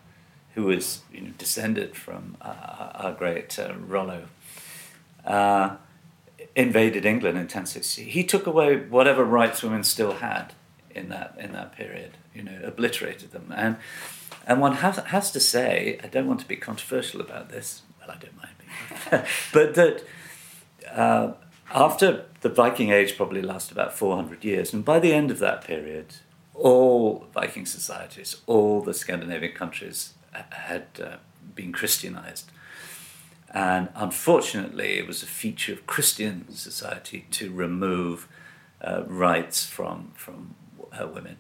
who 0.58 0.64
was 0.64 1.02
you 1.12 1.20
know, 1.20 1.30
descended 1.38 1.94
from 1.94 2.36
uh, 2.42 2.90
our 2.94 3.12
great 3.12 3.56
uh, 3.60 3.74
Rollo, 3.78 4.24
uh, 5.24 5.76
invaded 6.56 7.06
England 7.06 7.36
in 7.36 7.44
1060. 7.44 8.02
He 8.04 8.24
took 8.24 8.44
away 8.44 8.76
whatever 8.76 9.24
rights 9.24 9.62
women 9.62 9.84
still 9.84 10.14
had 10.14 10.54
in 10.90 11.10
that 11.10 11.36
in 11.38 11.52
that 11.52 11.76
period. 11.76 12.16
You 12.34 12.42
know, 12.42 12.58
obliterated 12.64 13.30
them. 13.30 13.52
And 13.54 13.76
and 14.48 14.60
one 14.60 14.74
has, 14.76 14.96
has 14.96 15.30
to 15.30 15.40
say, 15.40 16.00
I 16.02 16.08
don't 16.08 16.26
want 16.26 16.40
to 16.40 16.48
be 16.48 16.56
controversial 16.56 17.20
about 17.20 17.50
this. 17.50 17.82
Well, 18.00 18.10
I 18.10 18.18
don't 18.18 18.36
mind 18.36 18.54
being, 18.58 19.22
but 19.52 19.74
that 19.76 20.04
uh, 20.90 21.32
after 21.72 22.24
the 22.40 22.48
Viking 22.48 22.90
Age 22.90 23.16
probably 23.16 23.42
lasted 23.42 23.76
about 23.76 23.92
400 23.92 24.44
years, 24.44 24.74
and 24.74 24.84
by 24.84 24.98
the 24.98 25.12
end 25.12 25.30
of 25.30 25.38
that 25.38 25.62
period, 25.62 26.16
all 26.58 27.26
Viking 27.32 27.66
societies, 27.66 28.36
all 28.46 28.82
the 28.82 28.94
Scandinavian 28.94 29.52
countries 29.52 30.14
had 30.32 30.86
uh, 31.02 31.16
been 31.54 31.72
Christianized. 31.72 32.50
And 33.54 33.88
unfortunately, 33.94 34.98
it 34.98 35.06
was 35.06 35.22
a 35.22 35.26
feature 35.26 35.72
of 35.72 35.86
Christian 35.86 36.52
society 36.52 37.26
to 37.30 37.50
remove 37.50 38.28
uh, 38.82 39.04
rights 39.06 39.64
from, 39.64 40.12
from 40.14 40.54
women. 41.12 41.38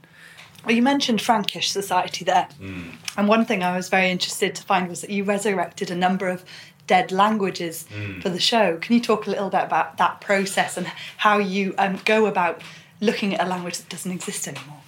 Well, 0.64 0.74
you 0.74 0.82
mentioned 0.82 1.20
Frankish 1.20 1.70
society 1.70 2.24
there. 2.24 2.48
Mm. 2.60 2.92
And 3.16 3.28
one 3.28 3.44
thing 3.44 3.62
I 3.62 3.76
was 3.76 3.88
very 3.88 4.10
interested 4.10 4.54
to 4.56 4.62
find 4.62 4.88
was 4.88 5.02
that 5.02 5.10
you 5.10 5.24
resurrected 5.24 5.90
a 5.90 5.94
number 5.94 6.28
of 6.28 6.44
dead 6.86 7.12
languages 7.12 7.86
Mm. 7.94 8.22
for 8.22 8.30
the 8.30 8.40
show. 8.40 8.78
Can 8.78 8.94
you 8.94 9.00
talk 9.00 9.26
a 9.26 9.30
little 9.30 9.50
bit 9.50 9.62
about 9.62 9.98
that 9.98 10.20
process 10.20 10.76
and 10.76 10.86
how 11.18 11.38
you 11.38 11.74
um, 11.78 12.00
go 12.04 12.26
about 12.26 12.62
looking 13.00 13.34
at 13.34 13.46
a 13.46 13.48
language 13.48 13.76
that 13.78 13.88
doesn't 13.90 14.10
exist 14.10 14.48
anymore? 14.48 14.80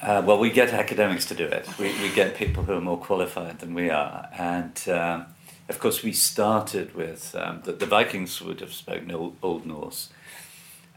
Uh, 0.00 0.22
well, 0.24 0.38
we 0.38 0.50
get 0.50 0.72
academics 0.72 1.26
to 1.26 1.34
do 1.34 1.44
it. 1.44 1.66
We, 1.76 1.92
we 2.00 2.14
get 2.14 2.36
people 2.36 2.62
who 2.62 2.74
are 2.74 2.80
more 2.80 2.98
qualified 2.98 3.58
than 3.58 3.74
we 3.74 3.90
are. 3.90 4.28
And 4.32 4.88
um, 4.88 5.26
of 5.68 5.80
course, 5.80 6.04
we 6.04 6.12
started 6.12 6.94
with 6.94 7.34
um, 7.34 7.62
the, 7.64 7.72
the 7.72 7.86
Vikings 7.86 8.40
would 8.40 8.60
have 8.60 8.72
spoken 8.72 9.10
Old, 9.42 9.66
Norse, 9.66 10.10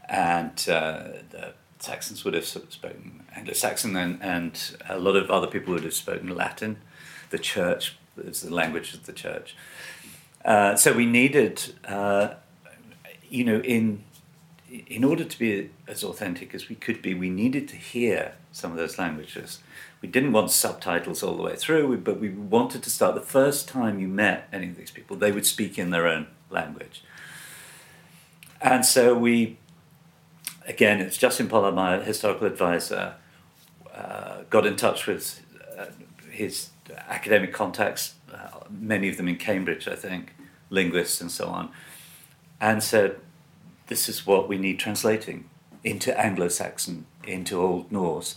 and 0.08 0.52
uh, 0.68 1.08
the 1.30 1.54
Saxons 1.80 2.24
would 2.24 2.34
have 2.34 2.46
spoken 2.46 3.24
Anglo 3.34 3.54
Saxon, 3.54 3.96
and, 3.96 4.22
and 4.22 4.76
a 4.88 4.98
lot 4.98 5.16
of 5.16 5.30
other 5.30 5.48
people 5.48 5.74
would 5.74 5.84
have 5.84 5.94
spoken 5.94 6.34
Latin. 6.34 6.76
The 7.30 7.38
church 7.38 7.96
is 8.16 8.42
the 8.42 8.54
language 8.54 8.94
of 8.94 9.06
the 9.06 9.12
church. 9.12 9.56
Uh, 10.44 10.76
so 10.76 10.92
we 10.92 11.06
needed, 11.06 11.74
uh, 11.86 12.34
you 13.28 13.44
know, 13.44 13.60
in 13.60 14.04
in 14.86 15.04
order 15.04 15.24
to 15.24 15.38
be 15.38 15.70
as 15.86 16.02
authentic 16.02 16.54
as 16.54 16.70
we 16.70 16.74
could 16.74 17.02
be, 17.02 17.12
we 17.12 17.28
needed 17.28 17.68
to 17.68 17.76
hear 17.76 18.36
some 18.52 18.70
of 18.70 18.76
those 18.76 18.98
languages. 18.98 19.60
We 20.00 20.08
didn't 20.08 20.32
want 20.32 20.50
subtitles 20.50 21.22
all 21.22 21.36
the 21.36 21.42
way 21.42 21.56
through, 21.56 21.96
but 21.98 22.20
we 22.20 22.28
wanted 22.28 22.82
to 22.82 22.90
start 22.90 23.14
the 23.14 23.20
first 23.20 23.68
time 23.68 23.98
you 23.98 24.08
met 24.08 24.48
any 24.52 24.68
of 24.68 24.76
these 24.76 24.90
people, 24.90 25.16
they 25.16 25.32
would 25.32 25.46
speak 25.46 25.78
in 25.78 25.90
their 25.90 26.06
own 26.06 26.26
language. 26.50 27.02
And 28.60 28.84
so 28.84 29.16
we, 29.16 29.58
again, 30.66 31.00
it's 31.00 31.16
Justin 31.16 31.48
Pollard, 31.48 31.74
my 31.74 31.98
historical 32.00 32.46
advisor, 32.46 33.14
uh, 33.94 34.42
got 34.50 34.66
in 34.66 34.76
touch 34.76 35.06
with 35.06 35.42
uh, 35.78 35.86
his 36.30 36.70
academic 37.08 37.52
contacts, 37.52 38.14
uh, 38.32 38.60
many 38.70 39.08
of 39.08 39.16
them 39.16 39.28
in 39.28 39.36
Cambridge, 39.36 39.88
I 39.88 39.96
think, 39.96 40.34
linguists 40.70 41.20
and 41.20 41.30
so 41.30 41.48
on, 41.48 41.70
and 42.60 42.82
said, 42.82 43.18
this 43.88 44.08
is 44.08 44.26
what 44.26 44.48
we 44.48 44.58
need 44.58 44.78
translating 44.78 45.48
into 45.84 46.18
Anglo 46.18 46.48
Saxon, 46.48 47.06
into 47.24 47.60
Old 47.60 47.90
Norse. 47.90 48.36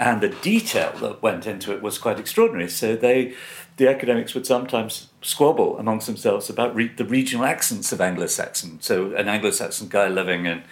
And 0.00 0.20
the 0.20 0.28
detail 0.28 0.92
that 1.00 1.22
went 1.22 1.46
into 1.46 1.72
it 1.72 1.82
was 1.82 1.98
quite 1.98 2.20
extraordinary. 2.20 2.68
So 2.68 2.94
they, 2.94 3.34
the 3.76 3.88
academics 3.88 4.34
would 4.34 4.46
sometimes 4.46 5.08
squabble 5.22 5.78
amongst 5.78 6.06
themselves 6.06 6.48
about 6.48 6.74
re- 6.74 6.88
the 6.88 7.04
regional 7.04 7.44
accents 7.44 7.92
of 7.92 8.00
Anglo 8.00 8.26
Saxon. 8.26 8.80
So 8.80 9.14
an 9.14 9.28
Anglo 9.28 9.50
Saxon 9.50 9.88
guy 9.88 10.08
living 10.08 10.46
in 10.46 10.62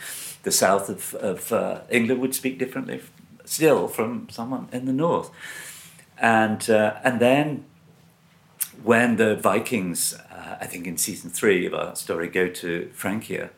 the 0.44 0.52
south 0.52 0.88
of, 0.88 1.14
of 1.14 1.52
uh, 1.52 1.80
England 1.90 2.20
would 2.20 2.34
speak 2.34 2.58
differently 2.58 3.02
still 3.44 3.88
from 3.88 4.28
someone 4.28 4.68
in 4.72 4.86
the 4.86 4.92
north. 4.92 5.30
And, 6.18 6.68
uh, 6.70 6.96
and 7.02 7.20
then 7.20 7.64
when 8.82 9.16
the 9.16 9.36
Vikings, 9.36 10.14
uh, 10.30 10.56
I 10.60 10.66
think 10.66 10.86
in 10.86 10.96
season 10.98 11.30
three 11.30 11.66
of 11.66 11.74
our 11.74 11.96
story, 11.96 12.28
go 12.28 12.48
to 12.48 12.90
Francia, 12.92 13.50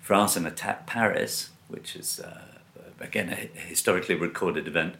France 0.00 0.36
and 0.36 0.46
attack 0.46 0.86
Paris, 0.86 1.50
which 1.68 1.94
is 1.94 2.20
uh, 2.20 2.40
again 3.00 3.30
a 3.30 3.58
historically 3.58 4.14
recorded 4.14 4.66
event. 4.66 4.94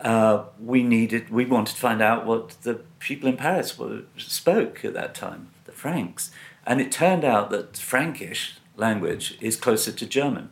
Uh, 0.00 0.44
we 0.60 0.82
needed, 0.82 1.30
we 1.30 1.44
wanted 1.44 1.74
to 1.74 1.80
find 1.80 2.02
out 2.02 2.26
what 2.26 2.50
the 2.62 2.80
people 2.98 3.28
in 3.28 3.36
Paris 3.36 3.78
were, 3.78 4.02
spoke 4.16 4.84
at 4.84 4.92
that 4.94 5.14
time, 5.14 5.48
the 5.64 5.72
Franks, 5.72 6.30
and 6.66 6.80
it 6.80 6.90
turned 6.90 7.24
out 7.24 7.50
that 7.50 7.76
Frankish 7.76 8.58
language 8.76 9.38
is 9.40 9.56
closer 9.56 9.92
to 9.92 10.06
German. 10.06 10.50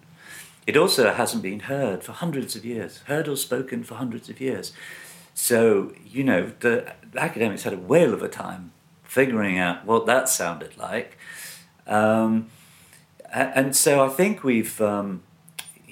It 0.67 0.77
also 0.77 1.13
hasn't 1.13 1.43
been 1.43 1.61
heard 1.61 2.05
for 2.05 2.13
hundreds 2.13 2.55
of 2.55 2.65
years, 2.65 2.99
heard 3.07 3.27
or 3.27 3.37
spoken 3.37 3.83
for 3.83 3.97
hundreds 3.97 4.29
of 4.29 4.41
years. 4.41 4.73
So 5.35 5.93
you 6.05 6.23
know 6.23 6.53
the 6.61 6.93
academics 7.17 7.65
had 7.65 7.73
a 7.73 7.79
whale 7.79 8.15
of 8.15 8.23
a 8.23 8.29
time 8.29 8.73
figuring 9.03 9.59
out 9.59 9.85
what 9.85 10.07
that 10.07 10.29
sounded 10.29 10.77
like. 10.79 11.19
Um, 11.87 12.49
and 13.33 13.75
so 13.75 14.05
I 14.05 14.09
think 14.09 14.45
we've, 14.45 14.81
um, 14.81 15.23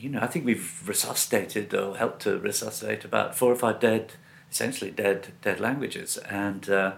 you 0.01 0.09
know, 0.09 0.21
I 0.21 0.27
think 0.27 0.45
we've 0.45 0.89
resuscitated 0.89 1.75
or 1.75 1.97
helped 1.97 2.23
to 2.23 2.39
resuscitate 2.39 3.05
about 3.05 3.37
four 3.37 3.53
or 3.53 3.57
five 3.57 3.81
dead, 3.81 4.15
essentially 4.51 4.91
dead, 4.91 5.29
dead 5.43 5.61
languages, 5.61 6.17
and 6.29 6.69
uh, 6.69 6.93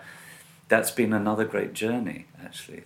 that's 0.69 0.91
been 0.91 1.13
another 1.13 1.45
great 1.45 1.73
journey, 1.73 2.27
actually. 2.43 2.85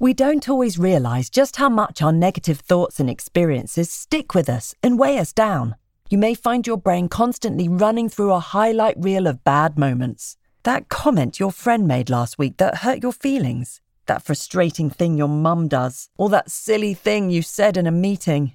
We 0.00 0.12
don't 0.12 0.48
always 0.48 0.78
realise 0.78 1.30
just 1.30 1.56
how 1.56 1.68
much 1.68 2.02
our 2.02 2.12
negative 2.12 2.60
thoughts 2.60 2.98
and 2.98 3.08
experiences 3.08 3.90
stick 3.90 4.34
with 4.34 4.48
us 4.48 4.74
and 4.82 4.98
weigh 4.98 5.18
us 5.18 5.32
down. 5.32 5.76
You 6.10 6.18
may 6.18 6.34
find 6.34 6.66
your 6.66 6.76
brain 6.76 7.08
constantly 7.08 7.68
running 7.68 8.08
through 8.08 8.32
a 8.32 8.40
highlight 8.40 8.96
reel 8.98 9.26
of 9.26 9.44
bad 9.44 9.78
moments. 9.78 10.36
That 10.64 10.88
comment 10.88 11.38
your 11.38 11.52
friend 11.52 11.86
made 11.86 12.10
last 12.10 12.38
week 12.38 12.56
that 12.56 12.78
hurt 12.78 13.02
your 13.02 13.12
feelings 13.12 13.80
that 14.06 14.22
frustrating 14.22 14.90
thing 14.90 15.16
your 15.16 15.28
mum 15.28 15.68
does, 15.68 16.08
or 16.16 16.28
that 16.30 16.50
silly 16.50 16.94
thing 16.94 17.30
you 17.30 17.42
said 17.42 17.76
in 17.76 17.86
a 17.86 17.92
meeting. 17.92 18.54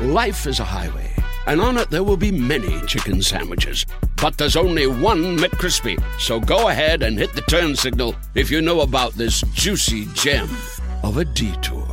Life 0.00 0.46
is 0.46 0.60
a 0.60 0.64
highway, 0.64 1.12
and 1.46 1.60
on 1.60 1.76
it 1.76 1.90
there 1.90 2.02
will 2.02 2.16
be 2.16 2.32
many 2.32 2.80
chicken 2.86 3.20
sandwiches. 3.20 3.84
But 4.16 4.38
there's 4.38 4.56
only 4.56 4.86
one 4.86 5.36
McCrispy. 5.36 6.02
So 6.18 6.40
go 6.40 6.68
ahead 6.68 7.02
and 7.02 7.18
hit 7.18 7.34
the 7.34 7.42
turn 7.42 7.76
signal 7.76 8.14
if 8.34 8.50
you 8.50 8.62
know 8.62 8.80
about 8.80 9.12
this 9.12 9.42
juicy 9.52 10.06
gem 10.14 10.48
of 11.02 11.18
a 11.18 11.26
detour. 11.26 11.86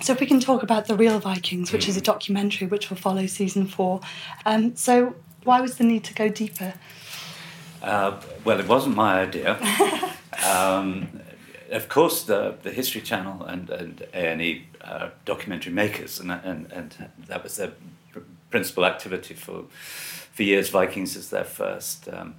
So, 0.00 0.14
if 0.14 0.20
we 0.20 0.26
can 0.26 0.40
talk 0.40 0.62
about 0.62 0.86
The 0.86 0.94
Real 0.96 1.18
Vikings, 1.18 1.70
which 1.70 1.86
is 1.86 1.98
a 1.98 2.00
documentary 2.00 2.66
which 2.66 2.88
will 2.88 2.96
follow 2.96 3.26
season 3.26 3.66
four. 3.66 4.00
Um, 4.46 4.74
so, 4.74 5.16
why 5.44 5.60
was 5.60 5.76
the 5.76 5.84
need 5.84 6.04
to 6.04 6.14
go 6.14 6.28
deeper? 6.30 6.72
Uh, 7.82 8.18
well, 8.44 8.58
it 8.58 8.68
wasn't 8.68 8.96
my 8.96 9.20
idea. 9.20 9.58
um, 10.46 11.20
of 11.70 11.88
course, 11.88 12.24
the, 12.24 12.56
the 12.62 12.70
History 12.70 13.00
Channel 13.00 13.42
and, 13.44 13.70
and 13.70 14.06
A&E 14.14 14.66
uh, 14.82 15.10
documentary 15.24 15.72
makers, 15.72 16.20
and, 16.20 16.30
and, 16.30 16.70
and 16.72 17.10
that 17.26 17.42
was 17.42 17.56
their 17.56 17.72
pr- 18.12 18.20
principal 18.50 18.84
activity 18.84 19.34
for, 19.34 19.64
for 20.32 20.42
years. 20.42 20.68
Vikings 20.68 21.16
is 21.16 21.30
their 21.30 21.44
first, 21.44 22.08
um, 22.12 22.34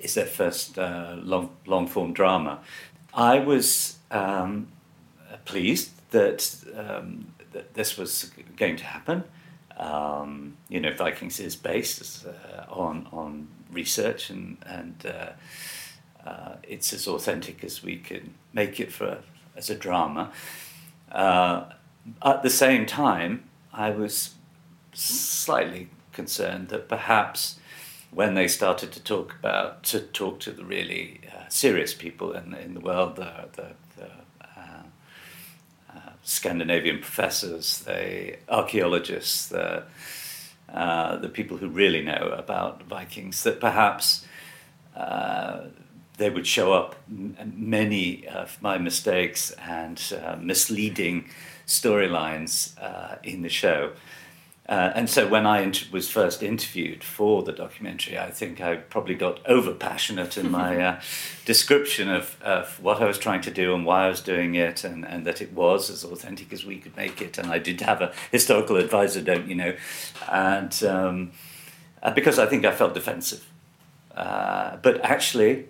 is 0.00 0.14
their 0.14 0.26
first 0.26 0.78
uh, 0.78 1.16
long, 1.18 1.50
long 1.66 1.86
form 1.86 2.12
drama. 2.12 2.60
I 3.14 3.38
was 3.38 3.96
um, 4.10 4.68
pleased 5.44 5.90
that, 6.10 6.64
um, 6.76 7.32
that 7.52 7.74
this 7.74 7.96
was 7.96 8.30
going 8.56 8.76
to 8.76 8.84
happen. 8.84 9.24
Um, 9.76 10.56
you 10.68 10.80
know, 10.80 10.92
Vikings 10.92 11.38
is 11.38 11.54
based 11.54 12.26
uh, 12.26 12.64
on, 12.70 13.08
on 13.12 13.48
research 13.70 14.30
and, 14.30 14.56
and 14.66 15.06
uh, 15.06 15.32
uh, 16.26 16.56
it's 16.62 16.92
as 16.92 17.06
authentic 17.06 17.62
as 17.62 17.82
we 17.82 17.96
can 17.96 18.34
make 18.52 18.80
it 18.80 18.92
for 18.92 19.18
as 19.56 19.70
a 19.70 19.74
drama. 19.74 20.32
Uh, 21.10 21.64
at 22.22 22.42
the 22.42 22.50
same 22.50 22.84
time, 22.84 23.44
I 23.72 23.90
was 23.90 24.34
slightly 24.92 25.88
concerned 26.12 26.68
that 26.68 26.88
perhaps 26.88 27.58
when 28.10 28.34
they 28.34 28.48
started 28.48 28.92
to 28.92 29.02
talk 29.02 29.34
about 29.38 29.82
to 29.82 30.00
talk 30.00 30.40
to 30.40 30.50
the 30.50 30.64
really 30.64 31.20
uh, 31.34 31.48
serious 31.48 31.94
people 31.94 32.32
in, 32.32 32.54
in 32.54 32.74
the 32.74 32.80
world, 32.80 33.16
the, 33.16 33.48
the, 33.52 33.68
the 33.96 34.10
uh, 34.40 34.82
uh, 35.94 36.10
Scandinavian 36.22 36.98
professors, 37.00 37.80
the 37.80 38.36
archaeologists, 38.48 39.48
the 39.48 39.84
uh, 40.72 41.16
the 41.16 41.28
people 41.28 41.58
who 41.58 41.68
really 41.68 42.02
know 42.02 42.34
about 42.36 42.82
Vikings, 42.82 43.42
that 43.44 43.60
perhaps 43.60 44.26
they 46.16 46.30
would 46.30 46.46
show 46.46 46.72
up 46.72 46.96
many 47.08 48.26
of 48.26 48.60
my 48.62 48.78
mistakes 48.78 49.50
and 49.52 50.00
uh, 50.22 50.36
misleading 50.40 51.28
storylines 51.66 52.72
uh, 52.80 53.16
in 53.22 53.42
the 53.42 53.48
show. 53.48 53.92
Uh, 54.68 54.90
and 54.96 55.08
so 55.08 55.28
when 55.28 55.46
I 55.46 55.72
was 55.92 56.08
first 56.08 56.42
interviewed 56.42 57.04
for 57.04 57.44
the 57.44 57.52
documentary, 57.52 58.18
I 58.18 58.30
think 58.32 58.60
I 58.60 58.76
probably 58.76 59.14
got 59.14 59.46
over 59.46 59.72
passionate 59.72 60.36
in 60.36 60.50
my 60.50 60.82
uh, 60.84 61.00
description 61.44 62.10
of, 62.10 62.36
of 62.42 62.82
what 62.82 63.00
I 63.00 63.04
was 63.04 63.16
trying 63.18 63.42
to 63.42 63.52
do 63.52 63.74
and 63.74 63.86
why 63.86 64.06
I 64.06 64.08
was 64.08 64.20
doing 64.20 64.56
it, 64.56 64.82
and, 64.82 65.06
and 65.06 65.24
that 65.24 65.40
it 65.40 65.52
was 65.52 65.88
as 65.88 66.02
authentic 66.02 66.52
as 66.52 66.64
we 66.64 66.78
could 66.78 66.96
make 66.96 67.22
it. 67.22 67.38
And 67.38 67.52
I 67.52 67.60
did 67.60 67.80
have 67.82 68.02
a 68.02 68.12
historical 68.32 68.76
advisor, 68.76 69.20
don't 69.20 69.46
you 69.46 69.54
know? 69.54 69.76
And 70.28 70.82
um, 70.82 71.30
uh, 72.02 72.10
because 72.10 72.40
I 72.40 72.46
think 72.46 72.64
I 72.64 72.72
felt 72.72 72.92
defensive. 72.94 73.46
Uh, 74.16 74.78
but 74.78 75.00
actually, 75.04 75.66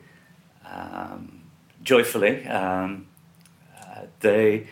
um, 0.71 1.43
joyfully, 1.83 2.47
um, 2.47 3.07
uh, 3.81 4.03
they, 4.21 4.67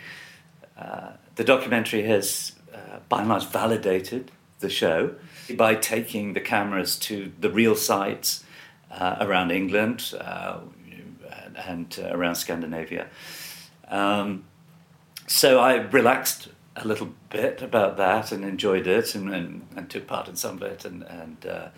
uh, 0.76 1.12
the 1.37 1.44
documentary 1.44 2.02
has, 2.02 2.52
uh, 2.72 2.98
by 3.09 3.20
and 3.20 3.28
large, 3.28 3.46
validated 3.46 4.30
the 4.61 4.68
show 4.68 5.14
by 5.57 5.74
taking 5.74 6.33
the 6.33 6.40
cameras 6.40 6.96
to 6.96 7.33
the 7.38 7.50
real 7.50 7.76
sites 7.76 8.44
uh, 8.90 9.16
around 9.20 9.50
England 9.50 10.14
uh, 10.20 10.59
and 11.66 11.98
uh, 12.02 12.09
around 12.16 12.35
Scandinavia. 12.35 13.09
Um, 13.88 14.44
so 15.26 15.59
I 15.61 15.74
relaxed 15.76 16.48
a 16.76 16.87
little 16.87 17.14
bit 17.30 17.62
about 17.62 17.96
that 17.98 18.33
and 18.33 18.44
enjoyed 18.44 18.87
it 18.87 19.14
and, 19.14 19.33
and, 19.33 19.66
and 19.76 19.88
took 19.88 20.07
part 20.07 20.28
in 20.28 20.37
some 20.37 20.57
of 20.57 20.62
it 20.62 20.85
and 20.85 21.02
and 21.04 21.70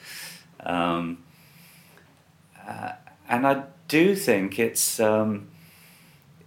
um, 0.61 1.19
and 3.29 3.47
I 3.47 3.63
do 3.89 4.15
think 4.15 4.59
it's 4.59 5.01
um, 5.01 5.49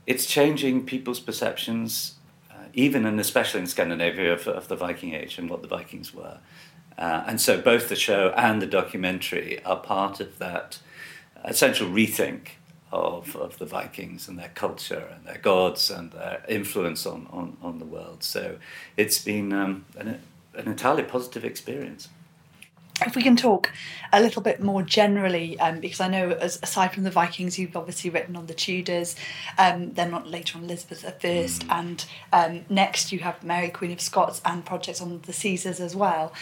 it's 0.06 0.26
changing 0.26 0.86
people's 0.86 1.20
perceptions, 1.20 2.16
uh, 2.52 2.66
even 2.74 3.06
and 3.06 3.20
especially 3.20 3.62
in 3.62 3.68
Scandinavia, 3.68 4.34
of, 4.34 4.48
of, 4.48 4.68
the 4.68 4.76
Viking 4.76 5.14
Age 5.14 5.38
and 5.38 5.50
what 5.50 5.62
the 5.62 5.68
Vikings 5.68 6.14
were. 6.14 6.40
Uh, 6.98 7.24
and 7.28 7.40
so 7.40 7.62
both 7.62 7.90
the 7.90 7.96
show 7.96 8.34
and 8.36 8.62
the 8.62 8.68
documentary 8.68 9.64
are 9.64 9.78
part 9.78 10.20
of 10.20 10.38
that 10.40 10.80
essential 11.46 11.88
rethink 11.88 12.50
of, 12.92 13.36
of 13.36 13.58
the 13.60 13.66
Vikings 13.66 14.28
and 14.28 14.38
their 14.38 14.52
culture 14.56 15.08
and 15.16 15.26
their 15.26 15.38
gods 15.38 15.90
and 15.90 16.12
their 16.12 16.44
influence 16.50 17.06
on, 17.06 17.28
on, 17.32 17.56
on 17.62 17.80
the 17.80 17.86
world. 17.86 18.24
So 18.24 18.58
it's 18.98 19.24
been 19.24 19.54
um, 19.54 19.86
an, 19.98 20.22
an 20.56 20.68
entirely 20.68 21.04
positive 21.04 21.46
experience 21.46 22.10
if 23.06 23.16
we 23.16 23.22
can 23.22 23.36
talk 23.36 23.72
a 24.12 24.22
little 24.22 24.42
bit 24.42 24.62
more 24.62 24.82
generally, 24.82 25.60
um, 25.60 25.80
because 25.80 26.00
I 26.00 26.08
know 26.08 26.32
as, 26.32 26.60
aside 26.62 26.94
from 26.94 27.04
the 27.04 27.12
Vikings, 27.12 27.58
you've 27.60 27.76
obviously 27.76 28.10
written 28.10 28.36
on 28.36 28.48
the 28.48 28.54
Tudors, 28.54 29.16
um, 29.58 29.94
then 29.94 30.12
not 30.12 30.28
later 30.28 30.58
on 30.58 30.64
Elizabeth 30.66 31.06
I, 31.06 31.12
mm. 31.12 31.66
and 31.70 32.06
um, 32.34 32.66
next 32.70 33.12
you 33.12 33.20
have 33.20 33.44
Mary 33.44 33.70
Queen 33.70 33.92
of 33.92 34.02
Scots 34.02 34.42
and 34.46 34.66
projects 34.66 35.02
on 35.02 35.22
the 35.26 35.34
Caesars 35.34 35.80
as 35.80 35.96
well. 35.96 36.34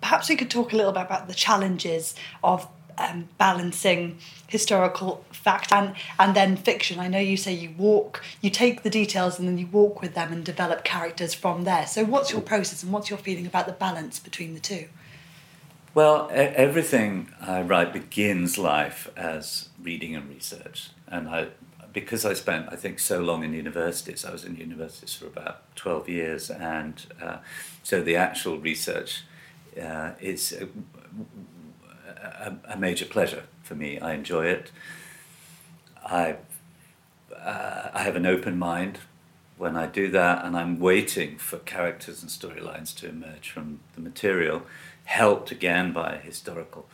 Perhaps 0.00 0.28
we 0.28 0.36
could 0.36 0.50
talk 0.50 0.72
a 0.72 0.76
little 0.76 0.92
bit 0.92 1.02
about 1.02 1.28
the 1.28 1.34
challenges 1.34 2.14
of 2.42 2.66
um, 2.98 3.28
balancing 3.38 4.18
historical 4.48 5.24
fact 5.30 5.72
and 5.72 5.94
and 6.18 6.34
then 6.34 6.56
fiction. 6.56 7.00
I 7.00 7.08
know 7.08 7.18
you 7.18 7.36
say 7.36 7.52
you 7.52 7.70
walk, 7.76 8.22
you 8.40 8.50
take 8.50 8.82
the 8.82 8.90
details 8.90 9.38
and 9.38 9.48
then 9.48 9.58
you 9.58 9.66
walk 9.66 10.02
with 10.02 10.14
them 10.14 10.32
and 10.32 10.44
develop 10.44 10.84
characters 10.84 11.34
from 11.34 11.64
there. 11.64 11.86
So 11.86 12.04
what's 12.04 12.32
your 12.32 12.40
process 12.40 12.82
and 12.82 12.92
what's 12.92 13.10
your 13.10 13.18
feeling 13.18 13.46
about 13.46 13.66
the 13.66 13.72
balance 13.72 14.18
between 14.18 14.54
the 14.54 14.60
two? 14.60 14.88
Well, 15.94 16.30
everything 16.32 17.28
I 17.38 17.60
write 17.60 17.92
begins 17.92 18.56
life 18.56 19.10
as 19.14 19.68
reading 19.82 20.16
and 20.16 20.26
research, 20.26 20.88
and 21.06 21.28
I, 21.28 21.48
because 21.92 22.24
I 22.24 22.32
spent 22.32 22.68
I 22.72 22.76
think 22.76 22.98
so 22.98 23.20
long 23.20 23.44
in 23.44 23.52
universities. 23.52 24.24
I 24.24 24.32
was 24.32 24.42
in 24.42 24.56
universities 24.56 25.14
for 25.14 25.26
about 25.26 25.76
twelve 25.76 26.08
years, 26.08 26.50
and 26.50 26.94
uh, 27.20 27.38
so 27.82 28.00
the 28.02 28.16
actual 28.16 28.58
research 28.58 29.24
uh, 29.78 30.12
is 30.18 30.52
a, 30.52 30.68
a, 32.22 32.56
a, 32.70 32.76
major 32.78 33.04
pleasure 33.04 33.42
for 33.62 33.74
me. 33.74 34.00
I 34.00 34.14
enjoy 34.14 34.46
it. 34.46 34.72
I 36.02 36.36
uh, 37.38 37.90
I 37.92 38.02
have 38.02 38.16
an 38.16 38.24
open 38.24 38.58
mind 38.58 39.00
when 39.58 39.76
I 39.76 39.88
do 39.88 40.10
that, 40.10 40.42
and 40.42 40.56
I'm 40.56 40.80
waiting 40.80 41.36
for 41.36 41.58
characters 41.58 42.22
and 42.22 42.30
storylines 42.30 42.96
to 42.96 43.10
emerge 43.10 43.50
from 43.50 43.80
the 43.94 44.00
material 44.00 44.62
helped 45.04 45.50
again 45.50 45.92
by 45.92 46.16
historical 46.16 46.88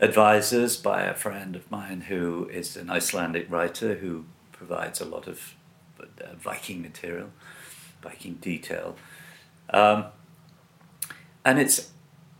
advisors, 0.00 0.76
by 0.76 1.02
a 1.02 1.14
friend 1.14 1.54
of 1.54 1.70
mine 1.70 2.02
who 2.02 2.48
is 2.52 2.76
an 2.76 2.90
Icelandic 2.90 3.50
writer 3.50 3.94
who 3.96 4.24
provides 4.52 5.00
a 5.00 5.04
lot 5.04 5.26
of 5.26 5.54
uh, 6.00 6.34
Viking 6.36 6.82
material, 6.82 7.30
Viking 8.02 8.34
detail. 8.34 8.96
Um, 9.70 10.06
and 11.44 11.58
it's 11.58 11.90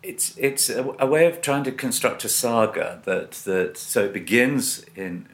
it's 0.03 0.37
it's 0.39 0.71
a, 0.71 0.95
a, 0.99 1.07
way 1.07 1.27
of 1.27 1.41
trying 1.41 1.65
to 1.65 1.73
construct 1.73 2.25
a 2.25 2.29
saga 2.29 3.03
that 3.05 3.33
that 3.33 3.77
so 3.77 4.05
it 4.05 4.13
begins 4.13 4.85
in 4.97 5.29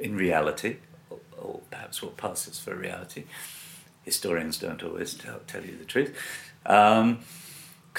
in 0.00 0.16
reality, 0.16 0.76
or, 1.10 1.18
or 1.40 1.60
perhaps 1.70 2.02
what 2.02 2.16
passes 2.16 2.58
for 2.58 2.74
reality. 2.74 3.24
Historians 4.02 4.58
don't 4.58 4.82
always 4.82 5.14
tell, 5.14 5.40
tell 5.46 5.64
you 5.64 5.76
the 5.76 5.84
truth. 5.84 6.16
Um, 6.64 7.20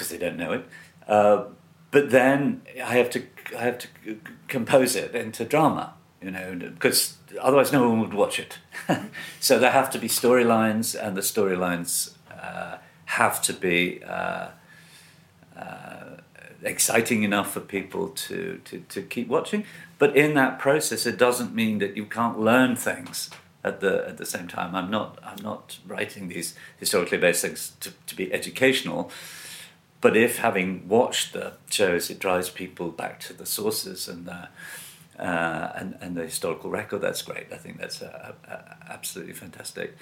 because 0.00 0.08
they 0.08 0.16
don't 0.16 0.38
know 0.38 0.52
it. 0.52 0.64
Uh, 1.06 1.44
but 1.90 2.10
then 2.10 2.62
I 2.76 2.94
have 2.96 3.10
to 3.10 3.22
I 3.56 3.64
have 3.64 3.78
to 3.78 3.88
compose 4.48 4.96
it 4.96 5.14
into 5.14 5.44
drama, 5.44 5.92
you 6.22 6.30
know, 6.30 6.54
because 6.54 7.18
otherwise 7.38 7.70
no 7.70 7.86
one 7.86 8.00
would 8.00 8.14
watch 8.14 8.38
it. 8.38 8.58
so 9.40 9.58
there 9.58 9.72
have 9.72 9.90
to 9.90 9.98
be 9.98 10.08
storylines, 10.08 10.98
and 10.98 11.16
the 11.16 11.20
storylines 11.20 12.14
uh, 12.30 12.78
have 13.06 13.42
to 13.42 13.52
be 13.52 14.02
uh, 14.04 14.48
uh, 15.54 16.16
exciting 16.62 17.22
enough 17.22 17.52
for 17.52 17.60
people 17.60 18.08
to, 18.08 18.60
to, 18.64 18.78
to 18.88 19.02
keep 19.02 19.28
watching. 19.28 19.64
But 19.98 20.16
in 20.16 20.32
that 20.34 20.58
process, 20.58 21.04
it 21.04 21.18
doesn't 21.18 21.54
mean 21.54 21.78
that 21.78 21.94
you 21.94 22.06
can't 22.06 22.38
learn 22.40 22.74
things 22.74 23.28
at 23.62 23.80
the 23.80 24.08
at 24.08 24.16
the 24.16 24.24
same 24.24 24.48
time. 24.48 24.74
I'm 24.74 24.90
not 24.90 25.18
I'm 25.22 25.42
not 25.42 25.78
writing 25.86 26.28
these 26.28 26.54
historically 26.78 27.18
based 27.18 27.42
things 27.42 27.72
to, 27.80 27.92
to 28.06 28.14
be 28.14 28.32
educational. 28.32 29.10
But 30.00 30.16
if 30.16 30.38
having 30.38 30.88
watched 30.88 31.34
the 31.34 31.54
shows, 31.70 32.10
it 32.10 32.18
drives 32.18 32.48
people 32.48 32.90
back 32.90 33.20
to 33.20 33.32
the 33.34 33.44
sources 33.44 34.08
and 34.08 34.26
the, 34.26 34.48
uh, 35.18 35.72
and, 35.74 35.98
and 36.00 36.16
the 36.16 36.22
historical 36.22 36.70
record, 36.70 37.02
that's 37.02 37.20
great. 37.20 37.52
I 37.52 37.56
think 37.56 37.78
that's 37.78 38.00
a, 38.00 38.34
a, 38.48 38.92
absolutely 38.92 39.34
fantastic. 39.34 39.96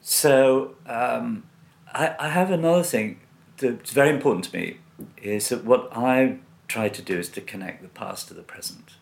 So 0.00 0.76
um, 0.86 1.44
I, 1.92 2.14
I 2.18 2.28
have 2.30 2.50
another 2.50 2.82
thing 2.82 3.20
that's 3.58 3.90
very 3.90 4.10
important 4.10 4.46
to 4.46 4.56
me 4.56 4.78
is 5.22 5.50
that 5.50 5.64
what 5.64 5.88
I 5.92 6.38
try 6.68 6.88
to 6.88 7.02
do 7.02 7.18
is 7.18 7.28
to 7.30 7.40
connect 7.40 7.82
the 7.82 7.88
past 7.88 8.28
to 8.28 8.34
the 8.34 8.42
present. 8.42 8.94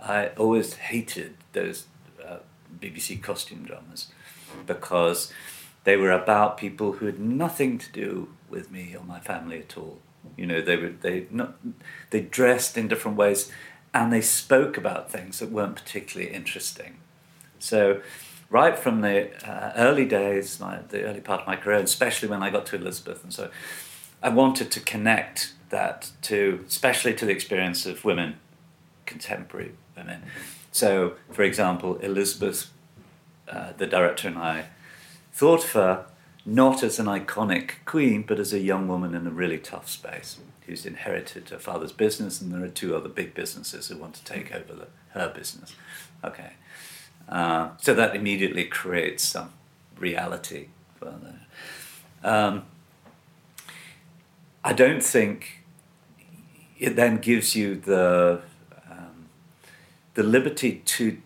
I 0.00 0.28
always 0.38 0.74
hated 0.74 1.36
those 1.52 1.86
uh, 2.24 2.38
BBC 2.80 3.22
costume 3.22 3.64
dramas 3.64 4.08
because 4.66 5.32
they 5.84 5.96
were 5.96 6.12
about 6.12 6.56
people 6.56 6.92
who 6.92 7.06
had 7.06 7.18
nothing 7.18 7.78
to 7.78 7.92
do 7.92 8.28
with 8.50 8.70
me 8.70 8.94
or 8.96 9.04
my 9.04 9.20
family 9.20 9.58
at 9.58 9.76
all. 9.76 9.98
You 10.36 10.46
know, 10.46 10.60
they 10.60 10.76
were 10.76 10.90
they 11.00 11.26
not 11.30 11.54
they 12.10 12.20
dressed 12.20 12.76
in 12.76 12.88
different 12.88 13.16
ways, 13.16 13.50
and 13.94 14.12
they 14.12 14.20
spoke 14.20 14.76
about 14.76 15.10
things 15.10 15.38
that 15.38 15.50
weren't 15.50 15.76
particularly 15.76 16.32
interesting, 16.32 16.98
So, 17.58 18.00
right 18.50 18.78
from 18.78 19.00
the 19.00 19.30
uh, 19.48 19.72
early 19.76 20.04
days, 20.04 20.60
my, 20.60 20.80
the 20.88 21.04
early 21.04 21.20
part 21.20 21.42
of 21.42 21.46
my 21.46 21.56
career, 21.56 21.78
especially 21.78 22.28
when 22.28 22.42
I 22.42 22.50
got 22.50 22.66
to 22.66 22.76
Elizabeth, 22.76 23.22
and 23.22 23.32
so 23.32 23.50
I 24.22 24.28
wanted 24.28 24.70
to 24.72 24.80
connect 24.80 25.54
that 25.70 26.10
to, 26.22 26.64
especially 26.66 27.14
to 27.14 27.26
the 27.26 27.32
experience 27.32 27.86
of 27.86 28.04
women, 28.04 28.36
contemporary 29.06 29.72
women. 29.96 30.22
So, 30.72 31.14
for 31.32 31.42
example, 31.42 31.96
Elizabeth, 31.98 32.70
uh, 33.48 33.72
the 33.76 33.86
director, 33.86 34.28
and 34.28 34.38
I 34.38 34.66
thought 35.32 35.64
of 35.64 35.72
her 35.72 36.06
not 36.54 36.82
as 36.82 36.98
an 36.98 37.06
iconic 37.06 37.84
queen, 37.84 38.22
but 38.22 38.40
as 38.40 38.52
a 38.52 38.58
young 38.58 38.88
woman 38.88 39.14
in 39.14 39.26
a 39.26 39.30
really 39.30 39.58
tough 39.58 39.88
space 39.88 40.38
who's 40.66 40.86
inherited 40.86 41.48
her 41.50 41.58
father's 41.58 41.92
business, 41.92 42.40
and 42.40 42.52
there 42.52 42.64
are 42.64 42.68
two 42.68 42.96
other 42.96 43.08
big 43.08 43.34
businesses 43.34 43.88
who 43.88 43.96
want 43.96 44.14
to 44.14 44.24
take 44.24 44.54
over 44.54 44.72
the, 44.72 44.86
her 45.10 45.28
business. 45.28 45.74
Okay. 46.24 46.52
Uh, 47.28 47.70
so 47.78 47.92
that 47.92 48.16
immediately 48.16 48.64
creates 48.64 49.24
some 49.24 49.52
reality. 49.98 50.68
For 50.98 51.14
um, 52.24 52.64
I 54.64 54.72
don't 54.72 55.02
think 55.02 55.64
it 56.78 56.96
then 56.96 57.18
gives 57.18 57.54
you 57.54 57.76
the 57.76 58.40
um, 58.90 59.28
the 60.14 60.22
liberty 60.22 60.82
to 60.84 61.18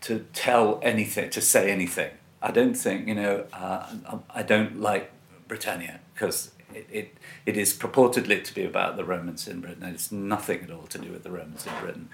to 0.00 0.26
tell 0.32 0.80
anything, 0.82 1.30
to 1.30 1.40
say 1.40 1.70
anything. 1.70 2.10
I 2.40 2.50
don't 2.50 2.74
think 2.74 3.08
you 3.08 3.14
know. 3.14 3.46
Uh, 3.52 3.86
I 4.30 4.42
don't 4.42 4.80
like 4.80 5.10
Britannia 5.48 6.00
because 6.14 6.52
it, 6.74 6.86
it, 6.90 7.16
it 7.46 7.56
is 7.56 7.74
purportedly 7.74 8.44
to 8.44 8.54
be 8.54 8.64
about 8.64 8.96
the 8.96 9.04
Romans 9.04 9.48
in 9.48 9.60
Britain, 9.60 9.82
and 9.82 9.94
it's 9.94 10.12
nothing 10.12 10.62
at 10.62 10.70
all 10.70 10.86
to 10.86 10.98
do 10.98 11.10
with 11.10 11.24
the 11.24 11.30
Romans 11.30 11.66
in 11.66 11.72
Britain. 11.80 12.08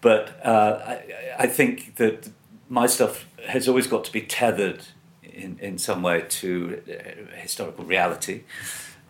But 0.00 0.40
uh, 0.44 0.80
I, 0.84 1.02
I 1.38 1.46
think 1.46 1.96
that 1.96 2.30
my 2.68 2.86
stuff 2.86 3.26
has 3.46 3.68
always 3.68 3.86
got 3.86 4.04
to 4.04 4.12
be 4.12 4.22
tethered 4.22 4.82
in, 5.22 5.58
in 5.60 5.78
some 5.78 6.02
way 6.02 6.24
to 6.28 6.82
uh, 6.88 7.36
historical 7.36 7.84
reality. 7.84 8.42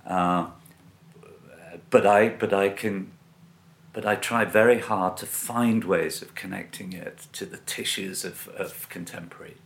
Uh, 0.07 0.49
but 1.91 2.07
I 2.07 2.29
but 2.29 2.53
I 2.53 2.69
can 2.71 3.12
but 3.93 4.07
I 4.07 4.17
try 4.17 4.45
very 4.45 4.81
hard 4.81 5.17
to 5.19 5.27
find 5.27 5.85
ways 5.85 6.23
of 6.23 6.35
connecting 6.35 6.93
it 6.93 7.27
to 7.35 7.45
the 7.45 7.59
tissues 7.59 8.25
of, 8.25 8.49
of 8.57 8.88
contemporary 8.88 9.57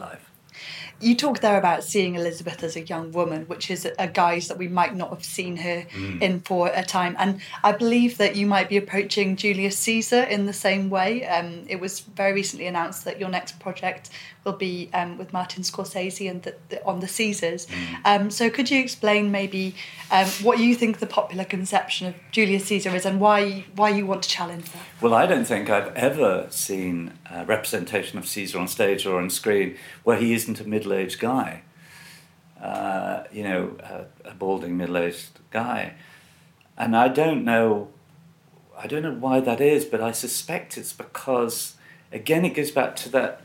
life. 0.00 0.29
You 1.00 1.14
talked 1.16 1.42
there 1.42 1.58
about 1.58 1.84
seeing 1.84 2.14
Elizabeth 2.14 2.62
as 2.62 2.76
a 2.76 2.82
young 2.82 3.12
woman, 3.12 3.44
which 3.46 3.70
is 3.70 3.88
a 3.98 4.06
guise 4.08 4.48
that 4.48 4.58
we 4.58 4.68
might 4.68 4.94
not 4.94 5.10
have 5.10 5.24
seen 5.24 5.56
her 5.56 5.86
mm. 5.90 6.20
in 6.20 6.40
for 6.40 6.68
a 6.68 6.84
time. 6.84 7.16
And 7.18 7.40
I 7.64 7.72
believe 7.72 8.18
that 8.18 8.36
you 8.36 8.46
might 8.46 8.68
be 8.68 8.76
approaching 8.76 9.36
Julius 9.36 9.78
Caesar 9.78 10.22
in 10.22 10.46
the 10.46 10.52
same 10.52 10.90
way. 10.90 11.26
Um, 11.26 11.64
it 11.68 11.80
was 11.80 12.00
very 12.00 12.32
recently 12.32 12.66
announced 12.66 13.04
that 13.04 13.18
your 13.18 13.28
next 13.28 13.58
project 13.60 14.10
will 14.44 14.52
be 14.54 14.88
um, 14.94 15.18
with 15.18 15.32
Martin 15.32 15.62
Scorsese 15.62 16.30
and 16.30 16.42
the, 16.42 16.54
the, 16.70 16.84
on 16.84 17.00
the 17.00 17.08
Caesars. 17.08 17.66
Mm. 17.66 18.00
Um, 18.04 18.30
so 18.30 18.48
could 18.48 18.70
you 18.70 18.80
explain 18.80 19.30
maybe 19.30 19.74
um, 20.10 20.26
what 20.42 20.58
you 20.58 20.74
think 20.74 20.98
the 20.98 21.06
popular 21.06 21.44
conception 21.44 22.06
of 22.08 22.14
Julius 22.30 22.66
Caesar 22.66 22.94
is 22.94 23.04
and 23.04 23.20
why 23.20 23.64
why 23.76 23.90
you 23.90 24.06
want 24.06 24.22
to 24.22 24.28
challenge 24.28 24.64
that? 24.72 24.82
Well, 25.00 25.14
I 25.14 25.26
don't 25.26 25.44
think 25.44 25.68
I've 25.68 25.94
ever 25.94 26.46
seen 26.50 27.12
a 27.30 27.44
representation 27.44 28.18
of 28.18 28.26
Caesar 28.26 28.58
on 28.58 28.68
stage 28.68 29.06
or 29.06 29.18
on 29.18 29.30
screen 29.30 29.76
where 30.04 30.16
he 30.16 30.32
isn't 30.32 30.60
a 30.60 30.64
middle-aged 30.90 31.20
guy. 31.20 31.62
Uh, 32.60 33.24
you 33.32 33.42
know, 33.42 33.76
a, 33.80 34.28
a 34.28 34.34
balding 34.34 34.76
middle-aged 34.76 35.30
guy, 35.50 35.94
and 36.76 36.94
I 36.94 37.08
don't 37.08 37.42
know. 37.44 37.88
I 38.76 38.86
don't 38.86 39.02
know 39.02 39.14
why 39.14 39.40
that 39.40 39.60
is, 39.60 39.84
but 39.84 40.00
I 40.00 40.12
suspect 40.12 40.76
it's 40.76 40.92
because, 40.92 41.76
again, 42.12 42.44
it 42.44 42.54
goes 42.54 42.70
back 42.70 42.96
to 42.96 43.08
that 43.10 43.40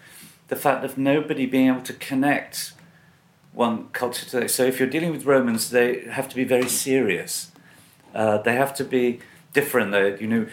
the 0.47 0.55
fact 0.55 0.83
of 0.83 0.97
nobody 0.97 1.45
being 1.45 1.67
able 1.67 1.81
to 1.81 1.93
connect 1.93 2.73
one 3.53 3.87
culture 3.93 4.25
to 4.25 4.31
the 4.31 4.37
other. 4.37 4.47
So 4.47 4.63
if 4.63 4.79
you're 4.79 4.89
dealing 4.89 5.11
with 5.11 5.25
Romans, 5.25 5.69
they 5.69 6.01
have 6.01 6.27
to 6.29 6.35
be 6.35 6.43
very 6.43 6.67
serious. 6.67 7.51
Uh, 8.13 8.37
they 8.37 8.55
have 8.55 8.73
to 8.75 8.83
be 8.83 9.19
different. 9.53 9.91
They, 9.91 10.19
you 10.19 10.27
know, 10.27 10.47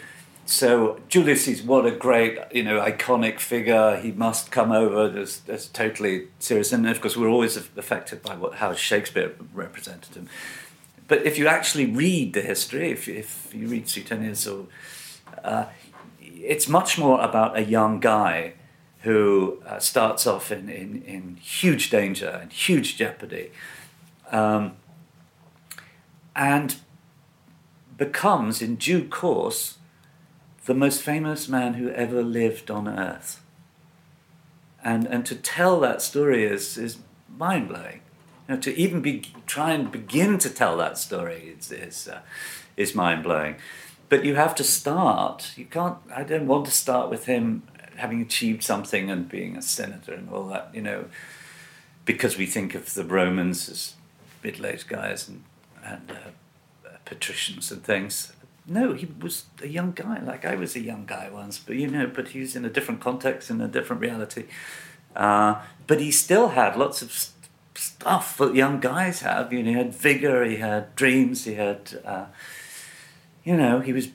so 0.45 0.99
Julius 1.07 1.47
is 1.47 1.61
what 1.61 1.85
a 1.85 1.91
great, 1.91 2.37
you 2.51 2.63
know, 2.63 2.81
iconic 2.81 3.39
figure. 3.39 3.97
He 3.97 4.11
must 4.11 4.51
come 4.51 4.71
over 4.71 5.17
as, 5.17 5.41
as 5.47 5.67
totally 5.67 6.27
serious. 6.39 6.73
And 6.73 6.87
of 6.87 6.99
course, 6.99 7.15
we're 7.15 7.29
always 7.29 7.55
affected 7.55 8.21
by 8.21 8.35
what 8.35 8.55
how 8.55 8.73
Shakespeare 8.73 9.33
represented 9.53 10.15
him. 10.15 10.27
But 11.07 11.25
if 11.25 11.37
you 11.37 11.47
actually 11.47 11.85
read 11.85 12.33
the 12.33 12.41
history, 12.41 12.91
if, 12.91 13.07
if 13.07 13.53
you 13.53 13.67
read 13.67 13.87
Suetonius, 13.87 14.47
or 14.47 14.67
uh, 15.43 15.65
it's 16.21 16.67
much 16.67 16.97
more 16.97 17.21
about 17.21 17.57
a 17.57 17.63
young 17.63 17.99
guy 17.99 18.53
who 19.01 19.61
uh, 19.65 19.79
starts 19.79 20.25
off 20.25 20.51
in, 20.51 20.69
in, 20.69 21.03
in 21.03 21.35
huge 21.35 21.89
danger 21.89 22.39
and 22.41 22.51
huge 22.51 22.97
jeopardy 22.97 23.51
um, 24.31 24.73
and 26.35 26.77
becomes, 27.97 28.61
in 28.61 28.75
due 28.75 29.05
course, 29.07 29.77
the 30.65 30.73
most 30.73 31.01
famous 31.01 31.47
man 31.47 31.75
who 31.75 31.89
ever 31.89 32.21
lived 32.23 32.71
on 32.71 32.87
earth. 32.87 33.41
And, 34.83 35.05
and 35.05 35.25
to 35.25 35.35
tell 35.35 35.79
that 35.79 36.01
story 36.01 36.45
is, 36.45 36.77
is 36.77 36.97
mind 37.37 37.67
blowing. 37.69 38.01
You 38.47 38.55
know, 38.55 38.61
to 38.61 38.77
even 38.77 39.01
be, 39.01 39.23
try 39.45 39.71
and 39.71 39.91
begin 39.91 40.37
to 40.39 40.49
tell 40.49 40.77
that 40.77 40.97
story 40.97 41.55
is, 41.57 41.71
is, 41.71 42.07
uh, 42.07 42.19
is 42.75 42.93
mind 42.93 43.23
blowing. 43.23 43.55
But 44.09 44.25
you 44.25 44.35
have 44.35 44.53
to 44.55 44.63
start. 44.63 45.53
You 45.55 45.65
can't. 45.65 45.97
I 46.13 46.23
don't 46.23 46.45
want 46.45 46.65
to 46.65 46.71
start 46.71 47.09
with 47.09 47.25
him 47.25 47.63
having 47.95 48.21
achieved 48.21 48.61
something 48.61 49.09
and 49.09 49.29
being 49.29 49.55
a 49.55 49.61
senator 49.61 50.13
and 50.13 50.29
all 50.29 50.47
that, 50.49 50.69
you 50.73 50.81
know, 50.81 51.05
because 52.05 52.37
we 52.37 52.45
think 52.45 52.75
of 52.75 52.93
the 52.93 53.03
Romans 53.03 53.69
as 53.69 53.93
middle-aged 54.43 54.87
guys 54.87 55.27
and, 55.27 55.43
and 55.83 56.11
uh, 56.11 56.89
patricians 57.05 57.71
and 57.71 57.83
things. 57.83 58.32
No, 58.65 58.93
he 58.93 59.07
was 59.19 59.45
a 59.61 59.67
young 59.67 59.91
guy, 59.91 60.21
like 60.21 60.45
I 60.45 60.55
was 60.55 60.75
a 60.75 60.79
young 60.79 61.05
guy 61.05 61.29
once, 61.29 61.59
but 61.59 61.75
you 61.75 61.87
know, 61.87 62.07
but 62.07 62.29
he 62.29 62.39
was 62.39 62.55
in 62.55 62.63
a 62.63 62.69
different 62.69 63.01
context, 63.01 63.49
in 63.49 63.59
a 63.59 63.67
different 63.67 64.01
reality. 64.01 64.45
Uh, 65.15 65.61
but 65.85 65.99
he 65.99 66.11
still 66.11 66.49
had 66.49 66.77
lots 66.77 67.01
of 67.01 67.11
st- 67.11 67.49
stuff 67.75 68.37
that 68.37 68.55
young 68.55 68.79
guys 68.79 69.21
have. 69.21 69.51
You 69.51 69.63
know, 69.63 69.71
he 69.71 69.77
had 69.77 69.93
vigor, 69.93 70.45
he 70.45 70.57
had 70.57 70.95
dreams, 70.95 71.43
he 71.43 71.55
had, 71.55 71.99
uh, 72.05 72.25
you 73.43 73.57
know, 73.57 73.81
he 73.81 73.91
was 73.91 74.07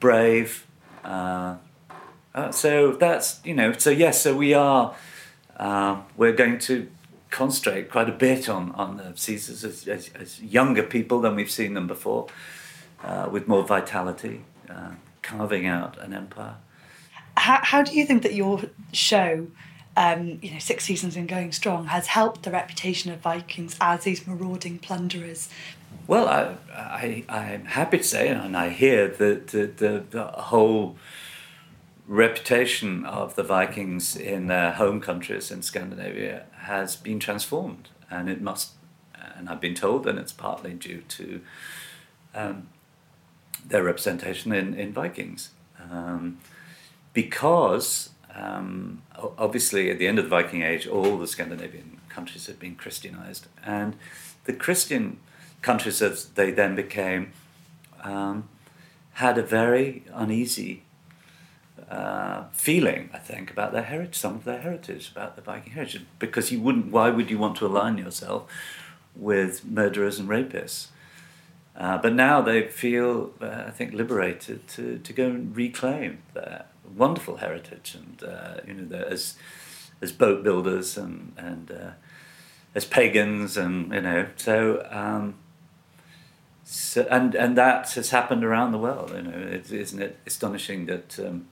brave. 0.00 0.66
Uh, 1.04 1.56
uh, 2.34 2.50
so 2.50 2.92
that's 2.92 3.40
you 3.44 3.54
know 3.54 3.72
so 3.72 3.90
yes 3.90 4.22
so 4.22 4.34
we 4.34 4.54
are 4.54 4.94
uh, 5.58 6.00
we're 6.16 6.32
going 6.32 6.58
to 6.58 6.88
concentrate 7.30 7.90
quite 7.90 8.08
a 8.08 8.12
bit 8.12 8.48
on 8.48 8.72
on 8.72 8.96
the 8.96 9.12
Caesars 9.14 9.64
as, 9.64 9.86
as, 9.86 10.10
as 10.14 10.40
younger 10.40 10.82
people 10.82 11.20
than 11.20 11.36
we've 11.36 11.50
seen 11.50 11.74
them 11.74 11.86
before 11.86 12.26
uh, 13.04 13.28
with 13.30 13.48
more 13.48 13.64
vitality 13.64 14.44
uh, 14.68 14.92
carving 15.22 15.66
out 15.66 15.98
an 15.98 16.12
empire. 16.12 16.56
How, 17.36 17.60
how 17.62 17.82
do 17.82 17.96
you 17.96 18.04
think 18.04 18.22
that 18.22 18.34
your 18.34 18.62
show 18.92 19.46
um, 19.96 20.38
you 20.42 20.52
know, 20.52 20.58
six 20.58 20.84
seasons 20.84 21.16
and 21.16 21.28
going 21.28 21.52
strong 21.52 21.86
has 21.86 22.06
helped 22.06 22.44
the 22.44 22.50
reputation 22.50 23.12
of 23.12 23.20
Vikings 23.20 23.76
as 23.80 24.04
these 24.04 24.26
marauding 24.26 24.78
plunderers. 24.78 25.48
Well, 26.06 26.28
I, 26.28 26.56
I, 26.74 27.24
I'm 27.28 27.66
happy 27.66 27.98
to 27.98 28.04
say, 28.04 28.28
and 28.28 28.56
I 28.56 28.70
hear 28.70 29.08
that 29.08 29.48
the, 29.48 29.66
the, 29.66 30.04
the 30.10 30.24
whole 30.24 30.96
reputation 32.08 33.04
of 33.04 33.36
the 33.36 33.42
Vikings 33.42 34.16
in 34.16 34.46
their 34.46 34.72
home 34.72 35.00
countries 35.00 35.50
in 35.50 35.62
Scandinavia 35.62 36.44
has 36.62 36.96
been 36.96 37.20
transformed, 37.20 37.90
and 38.10 38.28
it 38.28 38.40
must. 38.40 38.72
And 39.36 39.48
I've 39.48 39.60
been 39.60 39.74
told, 39.74 40.06
and 40.06 40.18
it's 40.18 40.32
partly 40.32 40.74
due 40.74 41.02
to 41.02 41.40
um, 42.34 42.68
their 43.66 43.82
representation 43.82 44.52
in 44.52 44.74
in 44.74 44.92
Vikings, 44.92 45.50
um, 45.90 46.38
because 47.12 48.10
um, 48.34 49.02
obviously 49.38 49.90
at 49.90 49.98
the 49.98 50.06
end 50.06 50.18
of 50.18 50.24
the 50.24 50.30
Viking 50.30 50.62
Age, 50.62 50.86
all 50.86 51.18
the 51.18 51.26
Scandinavian 51.26 52.00
countries 52.08 52.46
had 52.46 52.58
been 52.58 52.74
Christianized, 52.74 53.46
and 53.64 53.96
the 54.44 54.52
Christian 54.52 55.18
countries, 55.60 56.02
as 56.02 56.26
they 56.30 56.50
then 56.50 56.74
became, 56.74 57.32
um, 58.02 58.48
had 59.14 59.38
a 59.38 59.42
very 59.42 60.04
uneasy 60.12 60.82
uh, 61.90 62.44
feeling, 62.52 63.10
I 63.12 63.18
think, 63.18 63.50
about 63.50 63.72
their 63.72 63.82
heritage, 63.82 64.16
some 64.16 64.36
of 64.36 64.44
their 64.44 64.60
heritage, 64.60 65.10
about 65.10 65.36
the 65.36 65.42
Viking 65.42 65.72
heritage, 65.72 66.04
because 66.18 66.50
you 66.50 66.60
wouldn't. 66.60 66.90
Why 66.90 67.10
would 67.10 67.30
you 67.30 67.38
want 67.38 67.56
to 67.56 67.66
align 67.66 67.98
yourself 67.98 68.50
with 69.14 69.64
murderers 69.64 70.18
and 70.18 70.28
rapists? 70.28 70.88
Uh, 71.76 71.98
but 71.98 72.12
now 72.12 72.42
they 72.42 72.68
feel, 72.68 73.32
uh, 73.40 73.64
I 73.66 73.70
think, 73.70 73.94
liberated 73.94 74.68
to, 74.68 74.98
to 74.98 75.12
go 75.12 75.26
and 75.26 75.56
reclaim 75.56 76.22
their 76.34 76.66
wonderful 76.94 77.38
heritage, 77.38 77.94
and 77.94 78.22
uh, 78.22 78.56
you 78.66 78.74
know, 78.74 78.96
as 78.98 79.36
as 80.02 80.12
boat 80.12 80.42
builders 80.42 80.98
and 80.98 81.32
and 81.38 81.70
uh, 81.70 81.90
as 82.74 82.84
pagans, 82.84 83.56
and 83.56 83.92
you 83.92 84.00
know, 84.00 84.26
so. 84.36 84.86
Um, 84.90 85.36
so, 86.64 87.06
and 87.10 87.34
and 87.34 87.58
that 87.58 87.90
has 87.92 88.10
happened 88.10 88.44
around 88.44 88.70
the 88.70 88.78
world. 88.78 89.10
You 89.10 89.22
know, 89.22 89.36
it, 89.36 89.70
isn't 89.72 90.00
it 90.00 90.20
astonishing 90.24 90.86
that 90.86 91.18
um, 91.18 91.46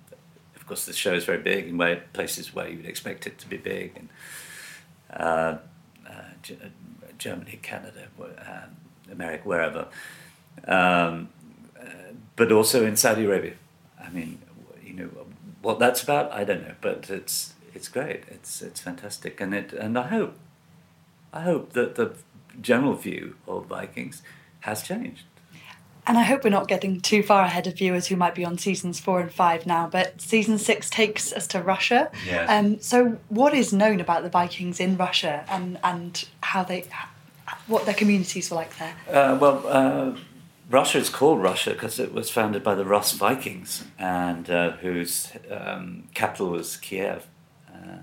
course, 0.70 0.86
the 0.86 0.92
show 0.92 1.14
is 1.14 1.24
very 1.24 1.42
big 1.42 1.66
in 1.66 2.00
places 2.12 2.54
where 2.54 2.68
you 2.68 2.76
would 2.76 2.86
expect 2.86 3.26
it 3.26 3.38
to 3.38 3.48
be 3.48 3.56
big, 3.56 3.92
and 3.96 4.08
uh, 5.12 5.58
Germany, 7.18 7.58
Canada, 7.60 8.06
um, 8.20 8.76
America, 9.10 9.48
wherever. 9.48 9.88
Um, 10.66 11.28
uh, 11.78 12.12
but 12.36 12.52
also 12.52 12.84
in 12.84 12.96
Saudi 12.96 13.24
Arabia. 13.24 13.54
I 14.02 14.10
mean, 14.10 14.40
you 14.84 14.94
know, 14.94 15.10
what 15.62 15.78
that's 15.78 16.02
about, 16.02 16.32
I 16.32 16.44
don't 16.44 16.62
know, 16.62 16.74
but 16.80 17.10
it's 17.10 17.54
it's 17.74 17.88
great. 17.88 18.24
It's 18.28 18.62
it's 18.62 18.80
fantastic, 18.80 19.40
and 19.40 19.54
it 19.54 19.72
and 19.72 19.98
I 19.98 20.08
hope, 20.08 20.38
I 21.32 21.42
hope 21.42 21.72
that 21.72 21.94
the 21.94 22.14
general 22.60 22.94
view 22.94 23.36
of 23.46 23.66
Vikings 23.66 24.22
has 24.60 24.82
changed. 24.82 25.24
And 26.06 26.18
I 26.18 26.22
hope 26.22 26.44
we're 26.44 26.50
not 26.50 26.66
getting 26.66 27.00
too 27.00 27.22
far 27.22 27.44
ahead 27.44 27.66
of 27.66 27.76
viewers 27.76 28.06
who 28.08 28.16
might 28.16 28.34
be 28.34 28.44
on 28.44 28.58
seasons 28.58 28.98
four 28.98 29.20
and 29.20 29.30
five 29.30 29.66
now, 29.66 29.86
but 29.86 30.20
season 30.20 30.58
six 30.58 30.88
takes 30.88 31.32
us 31.32 31.46
to 31.48 31.62
Russia. 31.62 32.10
Yes. 32.26 32.48
Um, 32.50 32.80
so, 32.80 33.18
what 33.28 33.54
is 33.54 33.72
known 33.72 34.00
about 34.00 34.22
the 34.22 34.28
Vikings 34.28 34.80
in 34.80 34.96
Russia 34.96 35.44
and, 35.48 35.78
and 35.84 36.26
how 36.42 36.64
they, 36.64 36.86
what 37.66 37.84
their 37.84 37.94
communities 37.94 38.50
were 38.50 38.56
like 38.56 38.76
there? 38.78 38.94
Uh, 39.08 39.38
well, 39.38 39.62
uh, 39.66 40.16
Russia 40.68 40.98
is 40.98 41.10
called 41.10 41.42
Russia 41.42 41.70
because 41.70 41.98
it 41.98 42.12
was 42.12 42.30
founded 42.30 42.62
by 42.62 42.74
the 42.74 42.84
Rus 42.84 43.12
Vikings, 43.12 43.84
and 43.98 44.48
uh, 44.48 44.72
whose 44.72 45.32
um, 45.50 46.04
capital 46.14 46.50
was 46.50 46.76
Kiev 46.76 47.26
uh, 47.68 47.98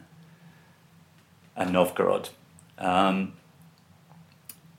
and 1.56 1.72
Novgorod. 1.72 2.30
Um, 2.78 3.34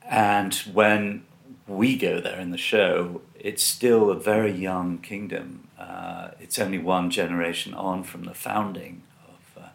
and 0.03 0.53
when 0.73 1.25
we 1.67 1.97
go 1.97 2.19
there 2.19 2.39
in 2.39 2.51
the 2.51 2.57
show, 2.57 3.21
it's 3.35 3.63
still 3.63 4.09
a 4.09 4.15
very 4.15 4.51
young 4.51 4.97
kingdom. 4.99 5.67
Uh, 5.77 6.29
it's 6.39 6.59
only 6.59 6.77
one 6.77 7.09
generation 7.09 7.73
on 7.73 8.03
from 8.03 8.23
the 8.23 8.33
founding 8.33 9.03
of, 9.27 9.63
uh, 9.63 9.67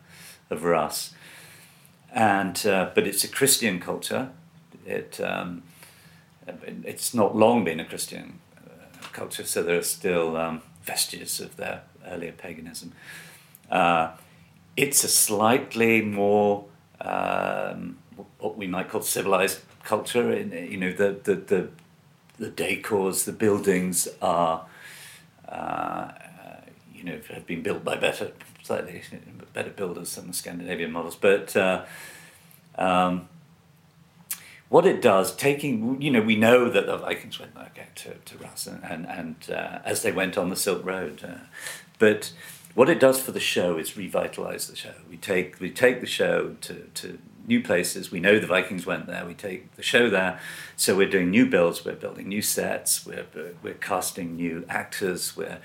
of 0.51 0.65
Rus. 0.65 1.15
And, 2.13 2.61
but 2.65 3.07
it's 3.07 3.25
a 3.25 3.29
Christian 3.29 3.81
culture. 3.81 4.31
It, 4.87 5.21
um, 5.21 5.63
it's 6.47 7.15
not 7.15 7.35
long 7.35 7.65
been 7.65 7.81
a 7.81 7.85
Christian 7.85 8.39
uh, 8.57 9.07
culture, 9.13 9.45
so 9.45 9.63
there 9.63 9.79
are 9.79 9.83
still 9.83 10.37
um, 10.37 10.63
vestiges 10.83 11.41
of 11.41 11.57
their 11.57 11.83
earlier 12.07 12.33
paganism. 12.33 12.93
Uh, 13.71 14.13
it's 14.77 15.05
a 15.05 15.09
slightly 15.09 16.03
more 16.03 16.65
um, 17.01 17.99
what 18.39 18.57
we 18.57 18.67
might 18.67 18.89
call 18.89 19.03
civilized 19.03 19.61
culture. 19.85 20.33
In, 20.33 20.53
you 20.53 20.77
know, 20.77 20.93
the, 20.93 21.19
the, 21.23 21.35
the, 21.35 21.69
the 22.39 22.51
decors, 22.51 23.25
the 23.25 23.33
buildings 23.33 24.09
are, 24.21 24.67
uh, 25.49 26.11
you 26.95 27.05
know, 27.05 27.21
have 27.31 27.47
been 27.47 27.63
built 27.63 27.85
by 27.85 27.97
better, 27.97 28.33
slightly 28.63 29.03
better 29.53 29.71
builders 29.71 30.15
than 30.17 30.29
the 30.29 30.33
Scandinavian 30.35 30.93
models. 30.93 31.17
But 31.17 31.57
uh, 31.57 31.85
um, 32.77 33.29
what 34.69 34.87
it 34.87 35.03
does, 35.03 35.35
taking, 35.37 36.01
you 36.01 36.11
know, 36.11 36.23
we 36.23 36.37
know 36.37 36.69
that 36.69 36.87
the 36.87 36.97
Vikings 36.97 37.39
went 37.39 37.57
okay, 37.57 37.87
to, 37.97 38.15
to 38.15 38.39
Rus 38.39 38.67
and, 38.67 38.83
and, 38.85 39.07
and 39.07 39.37
uh, 39.51 39.79
as 39.85 40.03
they 40.03 40.13
went 40.13 40.37
on 40.37 40.51
the 40.51 40.57
Silk 40.57 40.85
Road. 40.85 41.23
Uh, 41.23 41.45
but 41.99 42.33
what 42.75 42.89
it 42.89 42.99
does 42.99 43.21
for 43.21 43.31
the 43.31 43.41
show 43.41 43.77
is 43.77 43.97
revitalize 43.97 44.67
the 44.67 44.77
show. 44.77 44.95
We 45.09 45.17
take, 45.17 45.61
we 45.61 45.71
take 45.71 46.01
the 46.01 46.07
show 46.07 46.57
to, 46.63 46.75
to 46.95 47.19
new 47.47 47.63
places. 47.63 48.11
We 48.11 48.21
know 48.21 48.39
the 48.39 48.47
Vikings 48.47 48.87
went 48.87 49.07
there. 49.07 49.25
We 49.25 49.35
take 49.35 49.77
the 49.77 49.83
show 49.83 50.11
there. 50.11 50.41
So 50.77 50.97
we're 50.97 51.11
doing 51.11 51.31
new 51.31 51.47
builds. 51.47 51.85
We're 51.85 51.95
building 51.95 52.29
new 52.29 52.43
sets. 52.43 53.07
We're, 53.07 53.27
we're 53.63 53.75
casting 53.75 54.37
new 54.37 54.65
actors. 54.69 55.37
We're, 55.37 55.59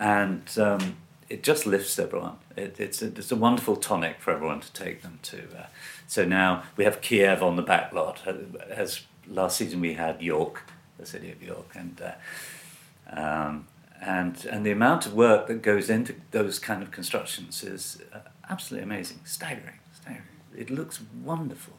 and 0.00 0.42
um, 0.58 0.96
it 1.28 1.42
just 1.42 1.66
lifts 1.66 1.98
everyone. 1.98 2.36
It, 2.56 2.80
it's, 2.80 3.02
a, 3.02 3.06
it's 3.06 3.30
a 3.30 3.36
wonderful 3.36 3.76
tonic 3.76 4.20
for 4.20 4.32
everyone 4.32 4.60
to 4.60 4.72
take 4.72 5.02
them 5.02 5.18
to. 5.24 5.42
Uh, 5.56 5.66
so 6.08 6.24
now 6.24 6.62
we 6.76 6.84
have 6.84 7.02
Kiev 7.02 7.42
on 7.42 7.56
the 7.56 7.62
back 7.62 7.92
lot. 7.92 8.22
As 8.70 9.02
last 9.28 9.58
season 9.58 9.80
we 9.80 9.92
had 9.92 10.22
York, 10.22 10.64
the 10.98 11.04
city 11.04 11.30
of 11.30 11.42
York, 11.42 11.70
and 11.74 12.00
uh, 12.00 13.20
um, 13.20 13.68
and 14.00 14.44
and 14.46 14.64
the 14.64 14.70
amount 14.70 15.04
of 15.04 15.12
work 15.12 15.46
that 15.48 15.60
goes 15.60 15.90
into 15.90 16.14
those 16.30 16.58
kind 16.58 16.82
of 16.82 16.90
constructions 16.90 17.62
is 17.62 18.00
uh, 18.12 18.20
absolutely 18.48 18.84
amazing, 18.84 19.20
staggering, 19.24 19.78
staggering. 19.92 20.24
It 20.56 20.70
looks 20.70 20.98
wonderful. 21.22 21.74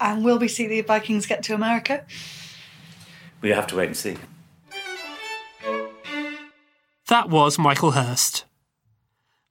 And 0.00 0.24
will 0.24 0.38
we 0.38 0.48
see 0.48 0.66
the 0.66 0.80
Vikings 0.80 1.24
get 1.24 1.44
to 1.44 1.54
America? 1.54 2.04
We 3.40 3.50
have 3.50 3.68
to 3.68 3.76
wait 3.76 3.86
and 3.86 3.96
see. 3.96 4.16
That 7.06 7.30
was 7.30 7.56
Michael 7.56 7.92
Hirst. 7.92 8.46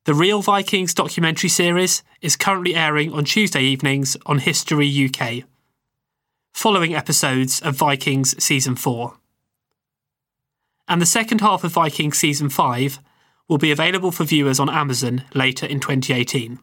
The 0.05 0.13
Real 0.13 0.41
Vikings 0.41 0.93
documentary 0.93 1.47
series 1.47 2.03
is 2.19 2.35
currently 2.35 2.75
airing 2.75 3.13
on 3.13 3.23
Tuesday 3.23 3.61
evenings 3.61 4.17
on 4.25 4.39
History 4.39 5.09
UK, 5.09 5.45
following 6.53 6.93
episodes 6.93 7.61
of 7.61 7.75
Vikings 7.75 8.43
Season 8.43 8.75
4. 8.75 9.15
And 10.89 11.01
the 11.01 11.05
second 11.05 11.39
half 11.39 11.63
of 11.63 11.71
Vikings 11.71 12.17
Season 12.17 12.49
5 12.49 12.99
will 13.47 13.57
be 13.57 13.71
available 13.71 14.11
for 14.11 14.25
viewers 14.25 14.59
on 14.59 14.69
Amazon 14.69 15.23
later 15.33 15.65
in 15.65 15.79
2018. 15.79 16.59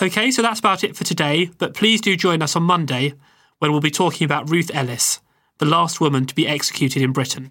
Okay, 0.00 0.30
so 0.30 0.42
that's 0.42 0.60
about 0.60 0.84
it 0.84 0.94
for 0.94 1.02
today, 1.02 1.50
but 1.58 1.74
please 1.74 2.00
do 2.00 2.16
join 2.16 2.42
us 2.42 2.54
on 2.54 2.62
Monday 2.62 3.14
when 3.58 3.72
we'll 3.72 3.80
be 3.80 3.90
talking 3.90 4.24
about 4.24 4.48
Ruth 4.48 4.70
Ellis, 4.72 5.18
the 5.58 5.66
last 5.66 6.00
woman 6.00 6.26
to 6.26 6.34
be 6.36 6.46
executed 6.46 7.02
in 7.02 7.10
Britain. 7.10 7.50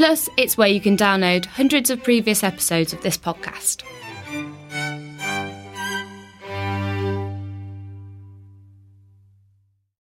Plus, 0.00 0.30
it's 0.38 0.56
where 0.56 0.66
you 0.66 0.80
can 0.80 0.96
download 0.96 1.44
hundreds 1.44 1.90
of 1.90 2.02
previous 2.02 2.42
episodes 2.42 2.94
of 2.94 3.02
this 3.02 3.18
podcast. 3.18 3.82